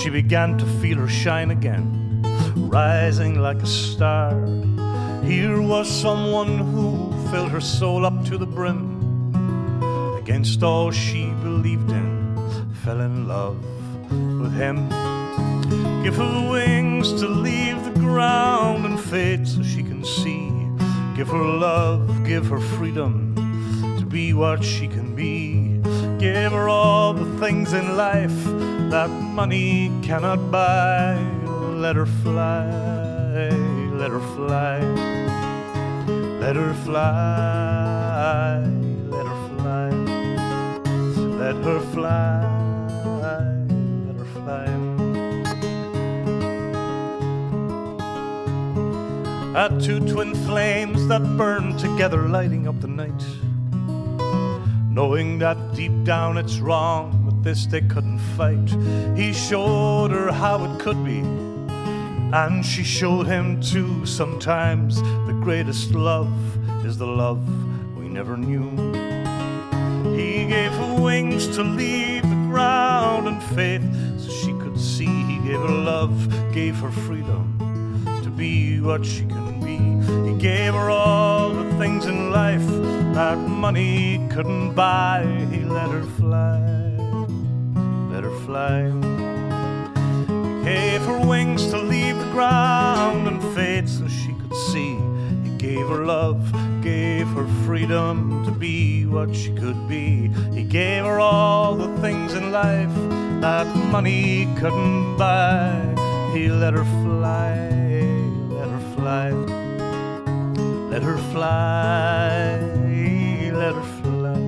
[0.02, 1.86] She began to feel her shine again
[2.56, 4.34] rising like a star.
[5.24, 8.89] Here was someone who filled her soul up to the brim.
[10.30, 13.58] Against all she believed in, fell in love
[14.40, 14.88] with him.
[16.04, 20.52] Give her the wings to leave the ground and fade so she can see.
[21.16, 23.34] Give her love, give her freedom
[23.98, 25.80] to be what she can be.
[26.20, 28.44] Give her all the things in life
[28.92, 31.18] that money cannot buy
[31.80, 32.68] let her fly,
[33.94, 34.80] let her fly,
[36.40, 38.79] let her fly,
[41.64, 42.41] her fly,
[44.05, 44.66] let her fly.
[49.55, 53.24] At two twin flames that burn together, lighting up the night.
[54.89, 58.70] Knowing that deep down it's wrong, but this they couldn't fight.
[59.18, 61.24] He showed her how it could be
[62.32, 64.05] and she showed him too.
[64.05, 66.32] Sometimes the greatest love
[66.86, 67.41] is the love
[67.97, 69.09] we never knew.
[71.40, 73.82] To leave the ground and faith
[74.18, 75.06] so she could see.
[75.06, 77.58] He gave her love, gave her freedom
[78.24, 79.78] to be what she can be.
[80.30, 82.68] He gave her all the things in life
[83.14, 85.24] that money couldn't buy.
[85.50, 86.60] He let her fly,
[88.12, 88.92] let her fly
[90.60, 94.98] He gave her wings to leave the ground and fade so she could see.
[95.44, 96.52] He gave her love,
[96.90, 100.32] gave her freedom to be what she could be.
[100.58, 102.96] He gave her all the things in life
[103.42, 105.70] that money couldn't buy.
[106.34, 107.70] He let her fly,
[108.58, 109.30] let her fly,
[110.92, 112.58] let her fly,
[113.62, 114.40] let her fly,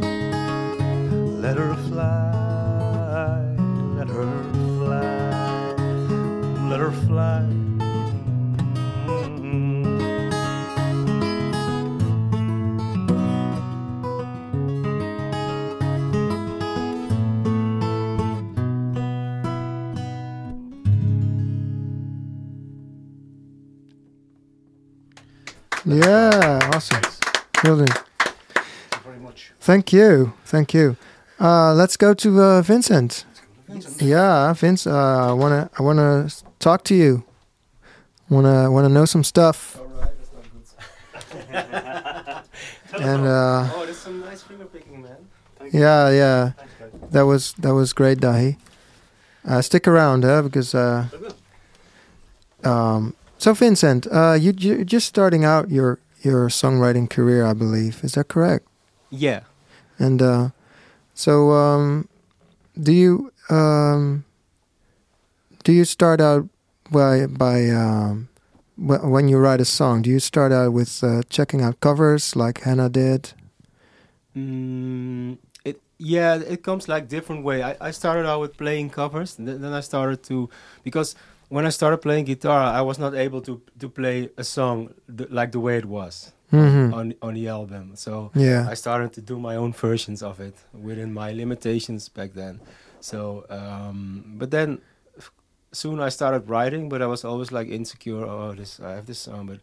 [1.46, 3.42] let her fly,
[3.98, 4.30] let her
[6.70, 7.61] let her fly.
[25.92, 27.02] Yeah, awesome.
[27.62, 27.92] Brilliant.
[28.20, 29.52] Thank you very much.
[29.60, 30.34] Thank you.
[30.46, 30.96] Thank you.
[31.40, 33.26] Uh, let's go to uh, Vincent.
[34.00, 34.86] Yeah, Vince.
[34.88, 36.30] Uh, I wanna I wanna
[36.60, 37.24] talk to you.
[38.30, 39.78] Wanna wanna know some stuff.
[39.80, 42.38] All right, that's not good.
[43.02, 45.16] And uh, oh, there's some nice finger picking, man.
[45.72, 46.52] yeah, yeah,
[47.12, 48.58] that was that was great, Daithi.
[49.48, 50.42] Uh, stick around, huh?
[50.42, 51.08] Because uh,
[52.66, 58.04] um, so Vincent, uh, you you're just starting out your your songwriting career, I believe.
[58.04, 58.68] Is that correct?
[59.10, 59.42] Yeah.
[59.98, 60.50] And uh,
[61.16, 62.08] so, um,
[62.80, 64.26] do you um,
[65.64, 66.50] do you start out
[66.92, 68.30] by by um,
[68.78, 70.04] when you write a song?
[70.04, 73.34] Do you start out with uh, checking out covers like Hannah did?
[74.38, 77.64] Mm, it yeah, it comes like different way.
[77.64, 80.48] I, I started out with playing covers, then I started to
[80.84, 81.16] because
[81.56, 84.78] when I started playing guitar, I was not able to to play a song
[85.18, 86.16] th- like the way it was
[86.52, 86.94] Mm-hmm.
[87.00, 87.86] on on the album.
[87.96, 88.72] So Yeah.
[88.74, 90.56] I started to do my own versions of it
[90.88, 92.60] within my limitations back then.
[93.00, 94.70] So, um, but then
[95.18, 95.32] f-
[95.72, 98.26] soon I started writing, but I was always like insecure.
[98.26, 99.60] Oh, this I have this song, but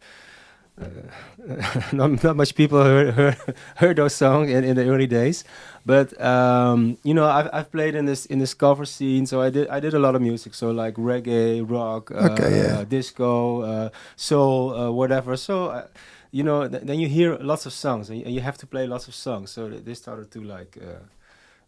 [1.92, 3.36] not, not much people heard, heard,
[3.76, 5.44] heard those songs in, in the early days,
[5.86, 9.50] but um, you know I've, I've played in this in this cover scene, so I
[9.50, 12.84] did I did a lot of music, so like reggae, rock, uh, Okay, yeah.
[12.84, 15.36] disco, uh, soul, uh, whatever.
[15.36, 15.86] So uh,
[16.30, 19.08] you know th- then you hear lots of songs, and you, have to play lots
[19.08, 19.50] of songs.
[19.50, 21.00] So th- they started to like uh,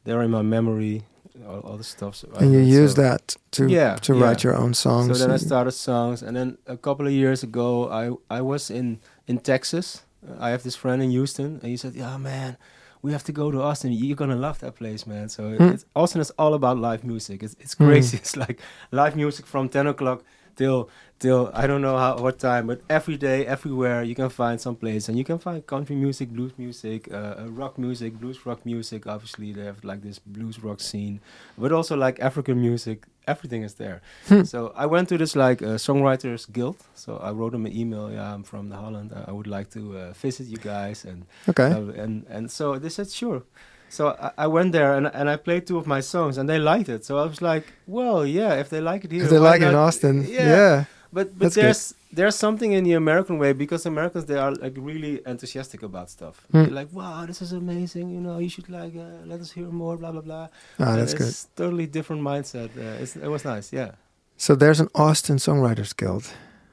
[0.05, 1.03] they're in my memory,
[1.49, 2.15] all, all the stuff.
[2.17, 5.07] So and you use so- that to Yeah, to write your own songs.
[5.09, 8.71] so then I started songs, and then a couple of years ago, I I was
[8.71, 10.03] in in Texas.
[10.47, 12.57] I have this friend in Houston, and he said, "Yeah, man,
[13.03, 13.93] we have to go to Austin.
[13.93, 17.43] You're gonna love that place, man." So it's, Austin is all about live music.
[17.43, 17.87] It's it's Hmm.
[17.87, 18.17] crazy.
[18.23, 18.61] It's like
[18.91, 20.23] live music from ten o'clock
[20.57, 20.89] till
[21.19, 24.75] till I don't know how what time, but every day, everywhere, you can find some
[24.75, 28.65] place, and you can find country music, blues music, uh, uh, rock music, blues rock
[28.65, 29.07] music.
[29.07, 31.21] Obviously, they have like this blues rock scene,
[31.57, 33.07] but also like African music.
[33.27, 34.01] Everything is there.
[34.27, 34.43] Hmm.
[34.43, 36.79] So I went to this like uh, songwriters guild.
[36.95, 38.11] So I wrote them an email.
[38.11, 39.13] Yeah, I'm from the Holland.
[39.15, 41.71] I I would like to uh, visit you guys, and okay.
[42.03, 43.43] and and so they said sure.
[43.91, 46.59] So I, I went there and and I played two of my songs and they
[46.59, 47.05] liked it.
[47.05, 49.69] So I was like, well, yeah, if they like it here, If they like it
[49.69, 49.75] in?
[49.75, 50.47] Austin, Yeah.
[50.57, 50.85] yeah.
[51.13, 51.65] But but That's good.
[51.65, 56.09] there's there's something in the American way because Americans they are like really enthusiastic about
[56.11, 56.37] stuff.
[56.53, 56.63] Hmm.
[56.63, 58.07] They're like, wow, this is amazing.
[58.15, 59.97] You know, you should like uh, let us hear more.
[59.97, 60.47] Blah blah blah.
[60.79, 61.35] Ah, that's good.
[61.57, 62.69] totally different mindset.
[62.77, 63.73] Uh, it's, it was nice.
[63.79, 63.91] Yeah,
[64.37, 66.25] So there's an Austin Songwriters Guild.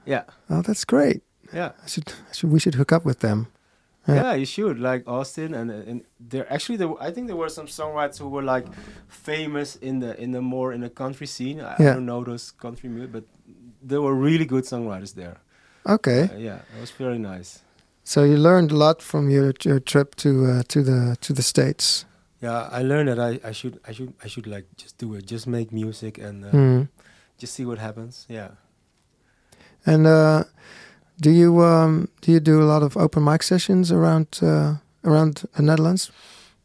[0.06, 1.22] yeah, Oh, that's great.
[1.54, 1.72] yeah.
[1.84, 3.48] I should, I should we should hook up with them.
[4.08, 4.16] Yeah.
[4.16, 4.34] Yeah.
[4.40, 8.20] you should like Austin, and and there actually there, I think there were some songwriters
[8.20, 8.66] who were like
[9.08, 11.60] famous in the in the more in the country scene.
[11.62, 13.24] I, I don't know those country music, but
[13.90, 15.36] there were really good songwriters there.
[15.86, 16.22] Okay.
[16.24, 17.60] Uh, yeah, it was very nice.
[18.04, 21.42] So you learned a lot from your your trip to uh, to the to the
[21.44, 22.06] states.
[22.44, 25.26] Yeah, I learned that I, I should I should I should like just do it,
[25.32, 26.82] just make music and uh, Hmm.
[27.42, 28.26] just see what happens.
[28.30, 28.50] Yeah.
[29.86, 30.44] And uh,
[31.20, 35.44] do you um, do you do a lot of open mic sessions around uh, around
[35.56, 36.12] the Netherlands?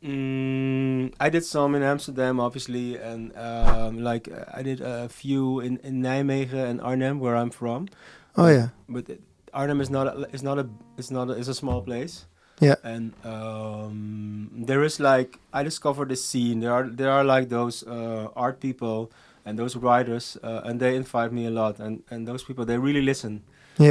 [0.03, 5.61] Mm, I did some in Amsterdam, obviously, and um, like uh, I did a few
[5.61, 7.89] in, in Nijmegen and Arnhem, where I'm from.
[8.37, 9.07] Oh yeah, But
[9.55, 12.27] Arnhem is not a, is not a it's not a, it's a small place.
[12.61, 12.77] Yeah.
[12.85, 16.61] And um, there is like I discovered this scene.
[16.61, 19.11] There are there are like those uh, art people
[19.45, 21.79] and those writers, uh, and they invite me a lot.
[21.79, 23.43] And and those people they really listen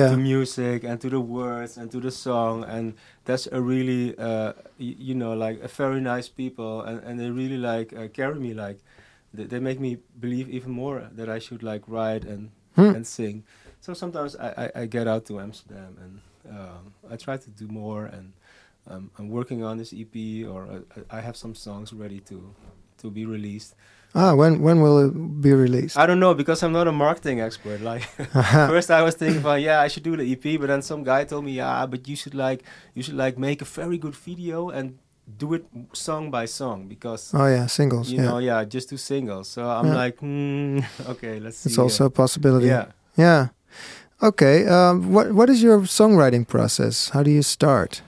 [0.05, 2.93] to yeah, music and to the words and to the song and
[3.25, 7.57] that's a really uh, you know like a very nice people and, and they really
[7.57, 8.79] like uh, carry me like
[9.33, 12.93] they, they make me believe even more that I should like write and Hmm.
[12.93, 13.43] and sing.
[13.81, 16.21] So sometimes I, I, I get out to Amsterdam and
[16.57, 18.33] um, I try to do more and
[18.87, 22.53] um, I'm working on this EP or uh, I have some songs ready to
[22.99, 23.75] to be released
[24.13, 25.97] Ah, when when will it be released?
[25.97, 28.03] I don't know because I'm not a marketing expert like
[28.67, 31.23] First, I was thinking about yeah, I should do the EP, but then some guy
[31.23, 34.69] told me yeah, but you should like you should like make a very good video
[34.69, 34.97] and
[35.37, 38.11] do it song by song because oh yeah, singles.
[38.11, 39.47] you yeah, know yeah, just do singles.
[39.47, 39.95] So I'm Yeah.
[40.03, 40.79] like hmm,
[41.15, 41.69] okay, let's see.
[41.69, 42.67] it's also a possibility.
[42.67, 42.85] yeah.
[43.15, 43.47] Yeah.
[44.21, 44.67] Okay.
[44.67, 47.09] Um, what what is your songwriting process?
[47.15, 48.01] How do you start?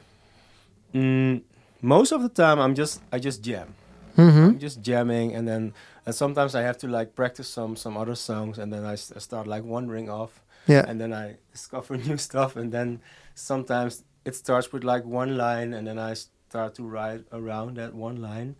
[0.93, 1.41] Mm,
[1.81, 3.73] most of the time, I'm just I just jam.
[4.17, 4.45] Mm-hmm.
[4.45, 5.73] I'm just jamming, and then
[6.05, 9.13] and sometimes I have to like practice some some other songs, and then I, s-
[9.15, 10.41] I start like wandering off.
[10.67, 10.85] Yeah.
[10.87, 13.01] and then I discover new stuff, and then
[13.35, 17.93] sometimes it starts with like one line, and then I start to write around that
[17.93, 18.55] one line.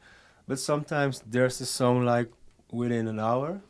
[0.48, 2.30] But sometimes there's a song like
[2.72, 3.62] within an hour,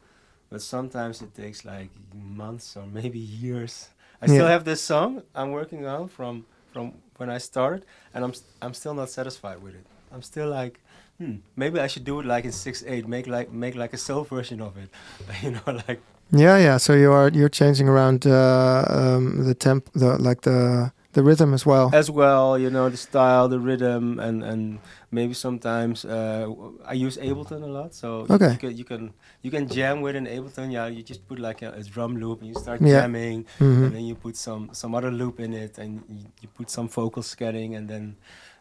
[0.50, 3.90] but sometimes it takes like months or maybe years.
[4.22, 8.32] I still have this song I'm working on from from when I started, and I'm
[8.32, 9.86] s- I'm still not satisfied with it.
[10.12, 10.80] I'm still like.
[11.20, 13.98] Hmm, maybe I should do it like in six eight, make like make like a
[13.98, 14.90] soul version of it,
[15.44, 16.02] you know, like
[16.32, 16.78] Yeah, yeah.
[16.80, 21.54] So you are you're changing around uh, um, the temp, the like the the rhythm
[21.54, 21.92] as well.
[21.94, 24.80] as well you know the style the rhythm and and
[25.12, 26.50] maybe sometimes uh,
[26.90, 28.54] i use ableton a lot so Okay.
[28.54, 31.62] you, can, you can you can jam with an ableton yeah you just put like
[31.62, 33.02] a, a drum loop and you start Yeah.
[33.02, 33.84] jamming Mhm.
[33.86, 36.88] and then you put some some other loop in it and you, you put some
[36.90, 38.16] vocal scanning and then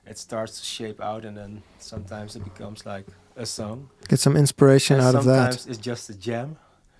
[0.06, 4.36] it starts to shape out and then sometimes it becomes like a song Get some
[4.36, 5.52] inspiration and out of that.
[5.54, 6.56] sometimes it's just a jam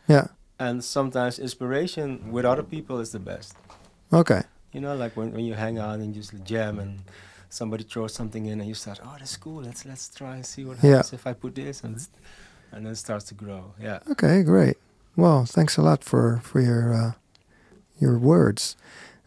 [0.09, 0.26] Yeah.
[0.59, 3.55] and sometimes inspiration with other people is the best
[4.12, 4.42] Okay.
[4.72, 7.00] you know, like when, when you hang out and you just jam and
[7.48, 9.62] somebody throws something in and you start, oh, that's cool.
[9.62, 10.90] Let's let's try and see what Yeah.
[10.96, 11.96] happens if I put this and
[12.72, 13.72] and then it starts to grow.
[13.80, 13.98] Yeah.
[14.11, 14.42] Okay.
[14.42, 14.76] Great.
[15.16, 17.12] Well, thanks a lot for for your uh,
[17.98, 18.76] your words.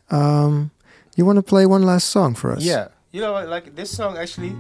[0.10, 0.72] Um,
[1.16, 2.64] you want to play one last song for us?
[2.64, 2.88] Yeah.
[3.16, 4.54] You know, like this song actually,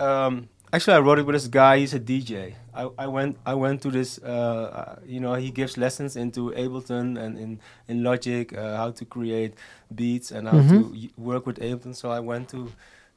[0.00, 1.80] um, actually, I wrote it with this guy.
[1.80, 2.54] He's a DJ.
[2.72, 4.18] I, I went I went to this.
[4.24, 8.90] Uh, uh, you know, he gives lessons into Ableton and in in Logic uh, how
[8.92, 9.52] to create
[9.94, 10.68] beats and how Mhm.
[10.70, 11.94] to y- work with Ableton.
[11.94, 12.72] So I went to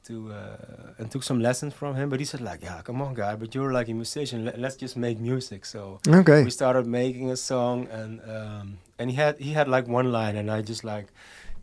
[0.07, 2.09] to uh, and took some lessons from him.
[2.09, 4.43] But he said like, yeah, come on, guy, but you're like a musician.
[4.43, 5.63] Let, let's just make music.
[5.65, 6.43] So Okay.
[6.43, 10.35] we started making a song and um, and he had he had like one line
[10.35, 11.07] and I just like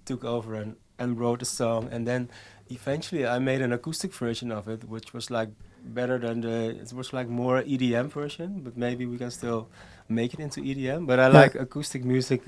[0.06, 2.30] took over and, and wrote a song and then
[2.70, 5.50] eventually I made an acoustic version of it which was like
[5.84, 9.68] better than the it was like more EDM version but maybe we can still
[10.08, 11.40] make it into EDM but I Yeah.
[11.42, 12.42] like acoustic music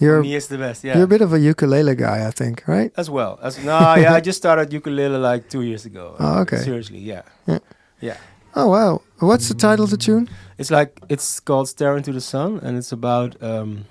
[0.00, 2.62] You're me is the best yeah you're a bit of a ukulele guy, I think,
[2.66, 2.92] right?
[2.96, 6.58] as well as no yeah I just started ukulele like two years ago Oh, okay.
[6.58, 7.58] seriously yeah Yeah.
[8.00, 8.16] yeah
[8.54, 9.02] Oh wow.
[9.20, 10.28] What's the title of the tune?
[10.56, 13.84] It's like it's called "Stare into the Sun," and it's about um,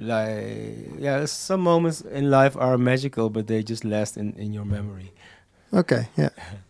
[0.00, 4.64] like yeah, some moments in life are magical, but they just last in in your
[4.64, 5.12] memory.
[5.72, 6.30] Okay, yeah.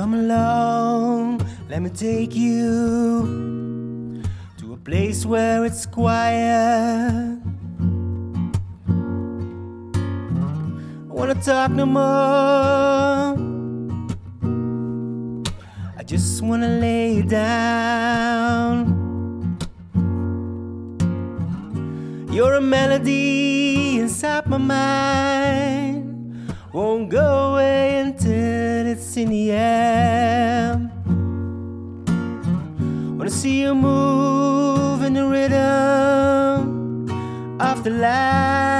[0.00, 4.22] Come along, let me take you
[4.56, 7.38] to a place where it's quiet.
[11.06, 13.36] I wanna talk no more.
[15.98, 18.78] I just wanna lay down.
[22.32, 26.00] You're a melody inside my mind.
[26.72, 27.49] Won't go
[29.20, 30.80] in the air.
[33.16, 35.60] Wanna see you move in the rhythm
[37.60, 38.79] of the line.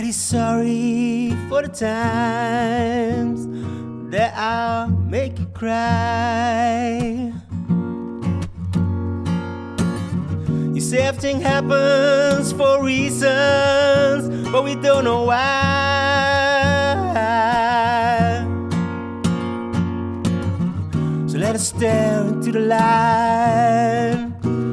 [0.00, 3.46] Already sorry for the times
[4.10, 7.30] that I'll make you cry.
[10.72, 15.36] You say everything happens for reasons, but we don't know why.
[21.26, 24.30] So let us stare into the light,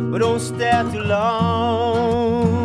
[0.10, 2.57] but don't stare too long.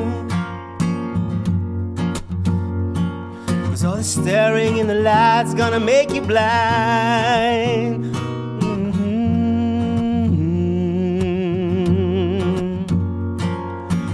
[3.82, 8.04] Cause all the staring in the light's gonna make you blind.
[8.62, 9.26] Mhm.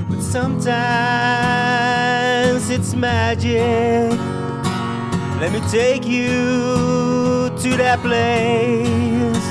[0.08, 0.70] But sometimes
[2.70, 4.18] it's magic.
[5.38, 9.44] Let me take you to that place.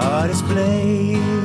[0.00, 1.37] Oh, this place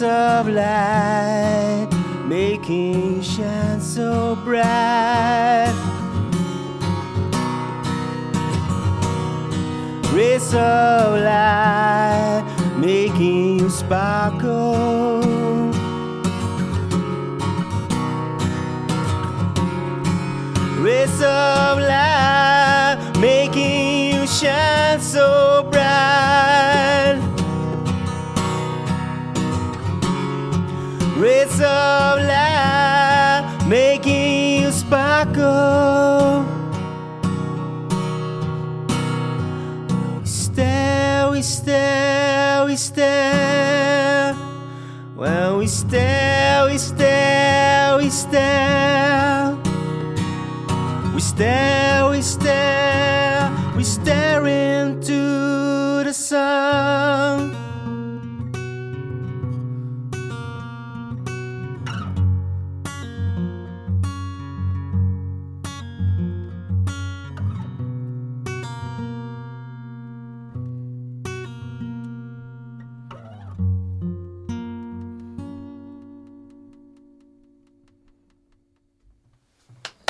[0.00, 1.88] Rays of light
[2.24, 5.74] making shine so bright.
[10.14, 12.44] Rays of light
[12.78, 15.20] making you sparkle.
[20.80, 22.39] Rays of light
[31.20, 36.46] Rays of light making you sparkle.
[40.24, 44.32] Stare, we stare, we stare.
[45.14, 49.56] When we stare, we stare, we stare.
[51.12, 51.79] We stare, we stare,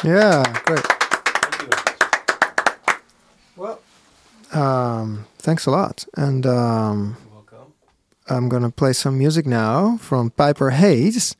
[0.02, 0.86] Yeah, great.
[3.54, 3.78] Well,
[4.54, 6.06] um, thanks a lot.
[6.12, 7.74] And um, Welcome.
[8.26, 11.36] I'm gonna play some music now from Piper Hayes.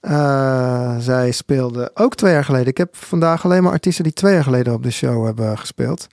[0.00, 2.66] Uh, zij speelde ook twee jaar geleden.
[2.66, 6.06] Ik heb vandaag alleen maar artiesten die twee jaar geleden op de show hebben gespeeld.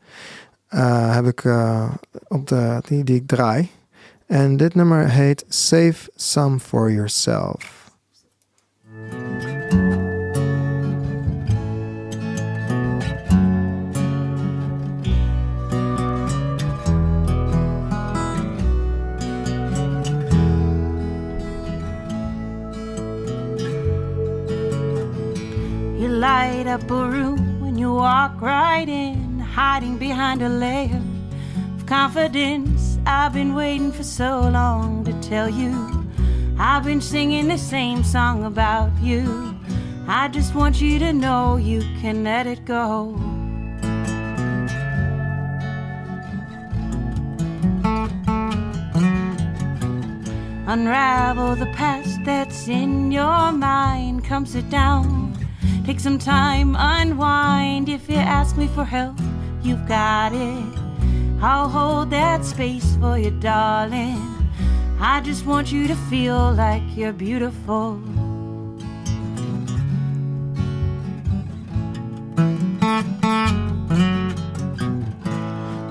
[0.70, 1.90] Uh, heb ik uh,
[2.28, 3.70] op de, die, die ik draai.
[4.28, 7.79] En dit nummer heet Save Some for Yourself.
[26.20, 31.02] Light up a room when you walk right in, hiding behind a layer
[31.78, 32.98] of confidence.
[33.06, 35.74] I've been waiting for so long to tell you.
[36.60, 39.58] I've been singing the same song about you.
[40.10, 43.16] I just want you to know you can let it go.
[50.68, 54.26] Unravel the past that's in your mind.
[54.26, 55.19] Come sit down.
[55.90, 57.90] Take some time, unwind.
[57.90, 59.18] If you ask me for help,
[59.64, 60.80] you've got it.
[61.42, 64.22] I'll hold that space for you, darling.
[65.00, 68.00] I just want you to feel like you're beautiful.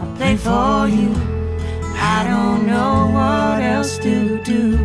[0.01, 1.11] I play for you.
[1.97, 4.77] I don't know what else to do.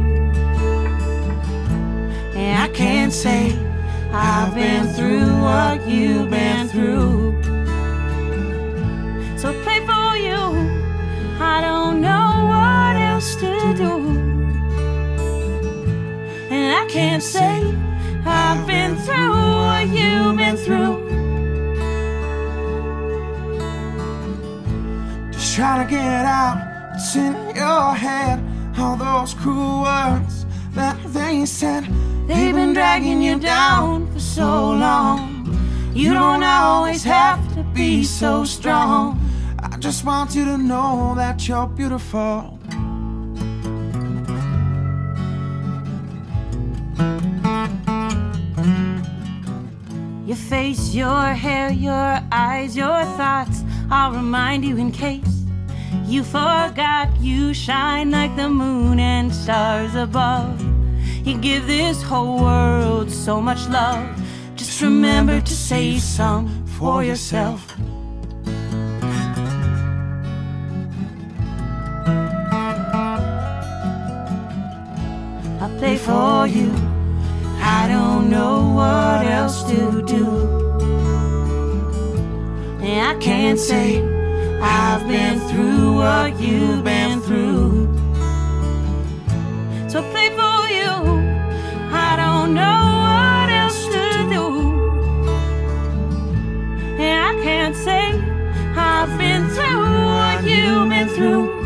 [2.34, 3.63] And I can't say
[4.16, 7.34] I've been through what you've been through.
[9.36, 10.38] So play for you.
[11.42, 13.98] I don't know what else to do.
[16.52, 17.76] And I can't say
[18.24, 21.10] I've been through what you've been through.
[25.32, 28.40] Just trying to get out what's in your head.
[28.78, 30.46] All those cruel words
[30.76, 31.84] that they said.
[32.26, 35.44] They've been dragging you down for so long.
[35.94, 39.20] You don't always have to be so strong.
[39.60, 42.58] I just want you to know that you're beautiful.
[50.26, 53.64] Your face, your hair, your eyes, your thoughts.
[53.92, 55.44] I'll remind you in case
[56.06, 57.10] you forgot.
[57.20, 60.73] You shine like the moon and stars above.
[61.24, 64.06] You give this whole world so much love.
[64.58, 67.76] Just remember to save some for yourself.
[75.62, 76.74] I play for you.
[77.62, 80.28] I don't know what else to do.
[82.82, 84.04] And I can't say
[84.62, 87.63] I've been through what you've been through.
[92.46, 94.46] Don't know what else to do.
[97.00, 98.12] And I can't say
[98.76, 99.82] I've been through
[100.12, 101.63] what you've been through.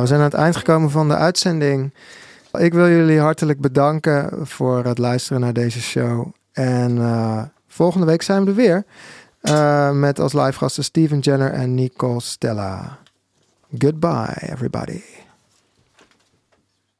[0.00, 1.94] We zijn aan het eind gekomen van de uitzending.
[2.52, 6.26] Ik wil jullie hartelijk bedanken voor het luisteren naar deze show.
[6.52, 8.84] En eh, volgende week zijn we er weer.
[9.40, 12.98] eh, met als live gasten Steven Jenner en Nicole Stella.
[13.78, 15.00] Goodbye, everybody.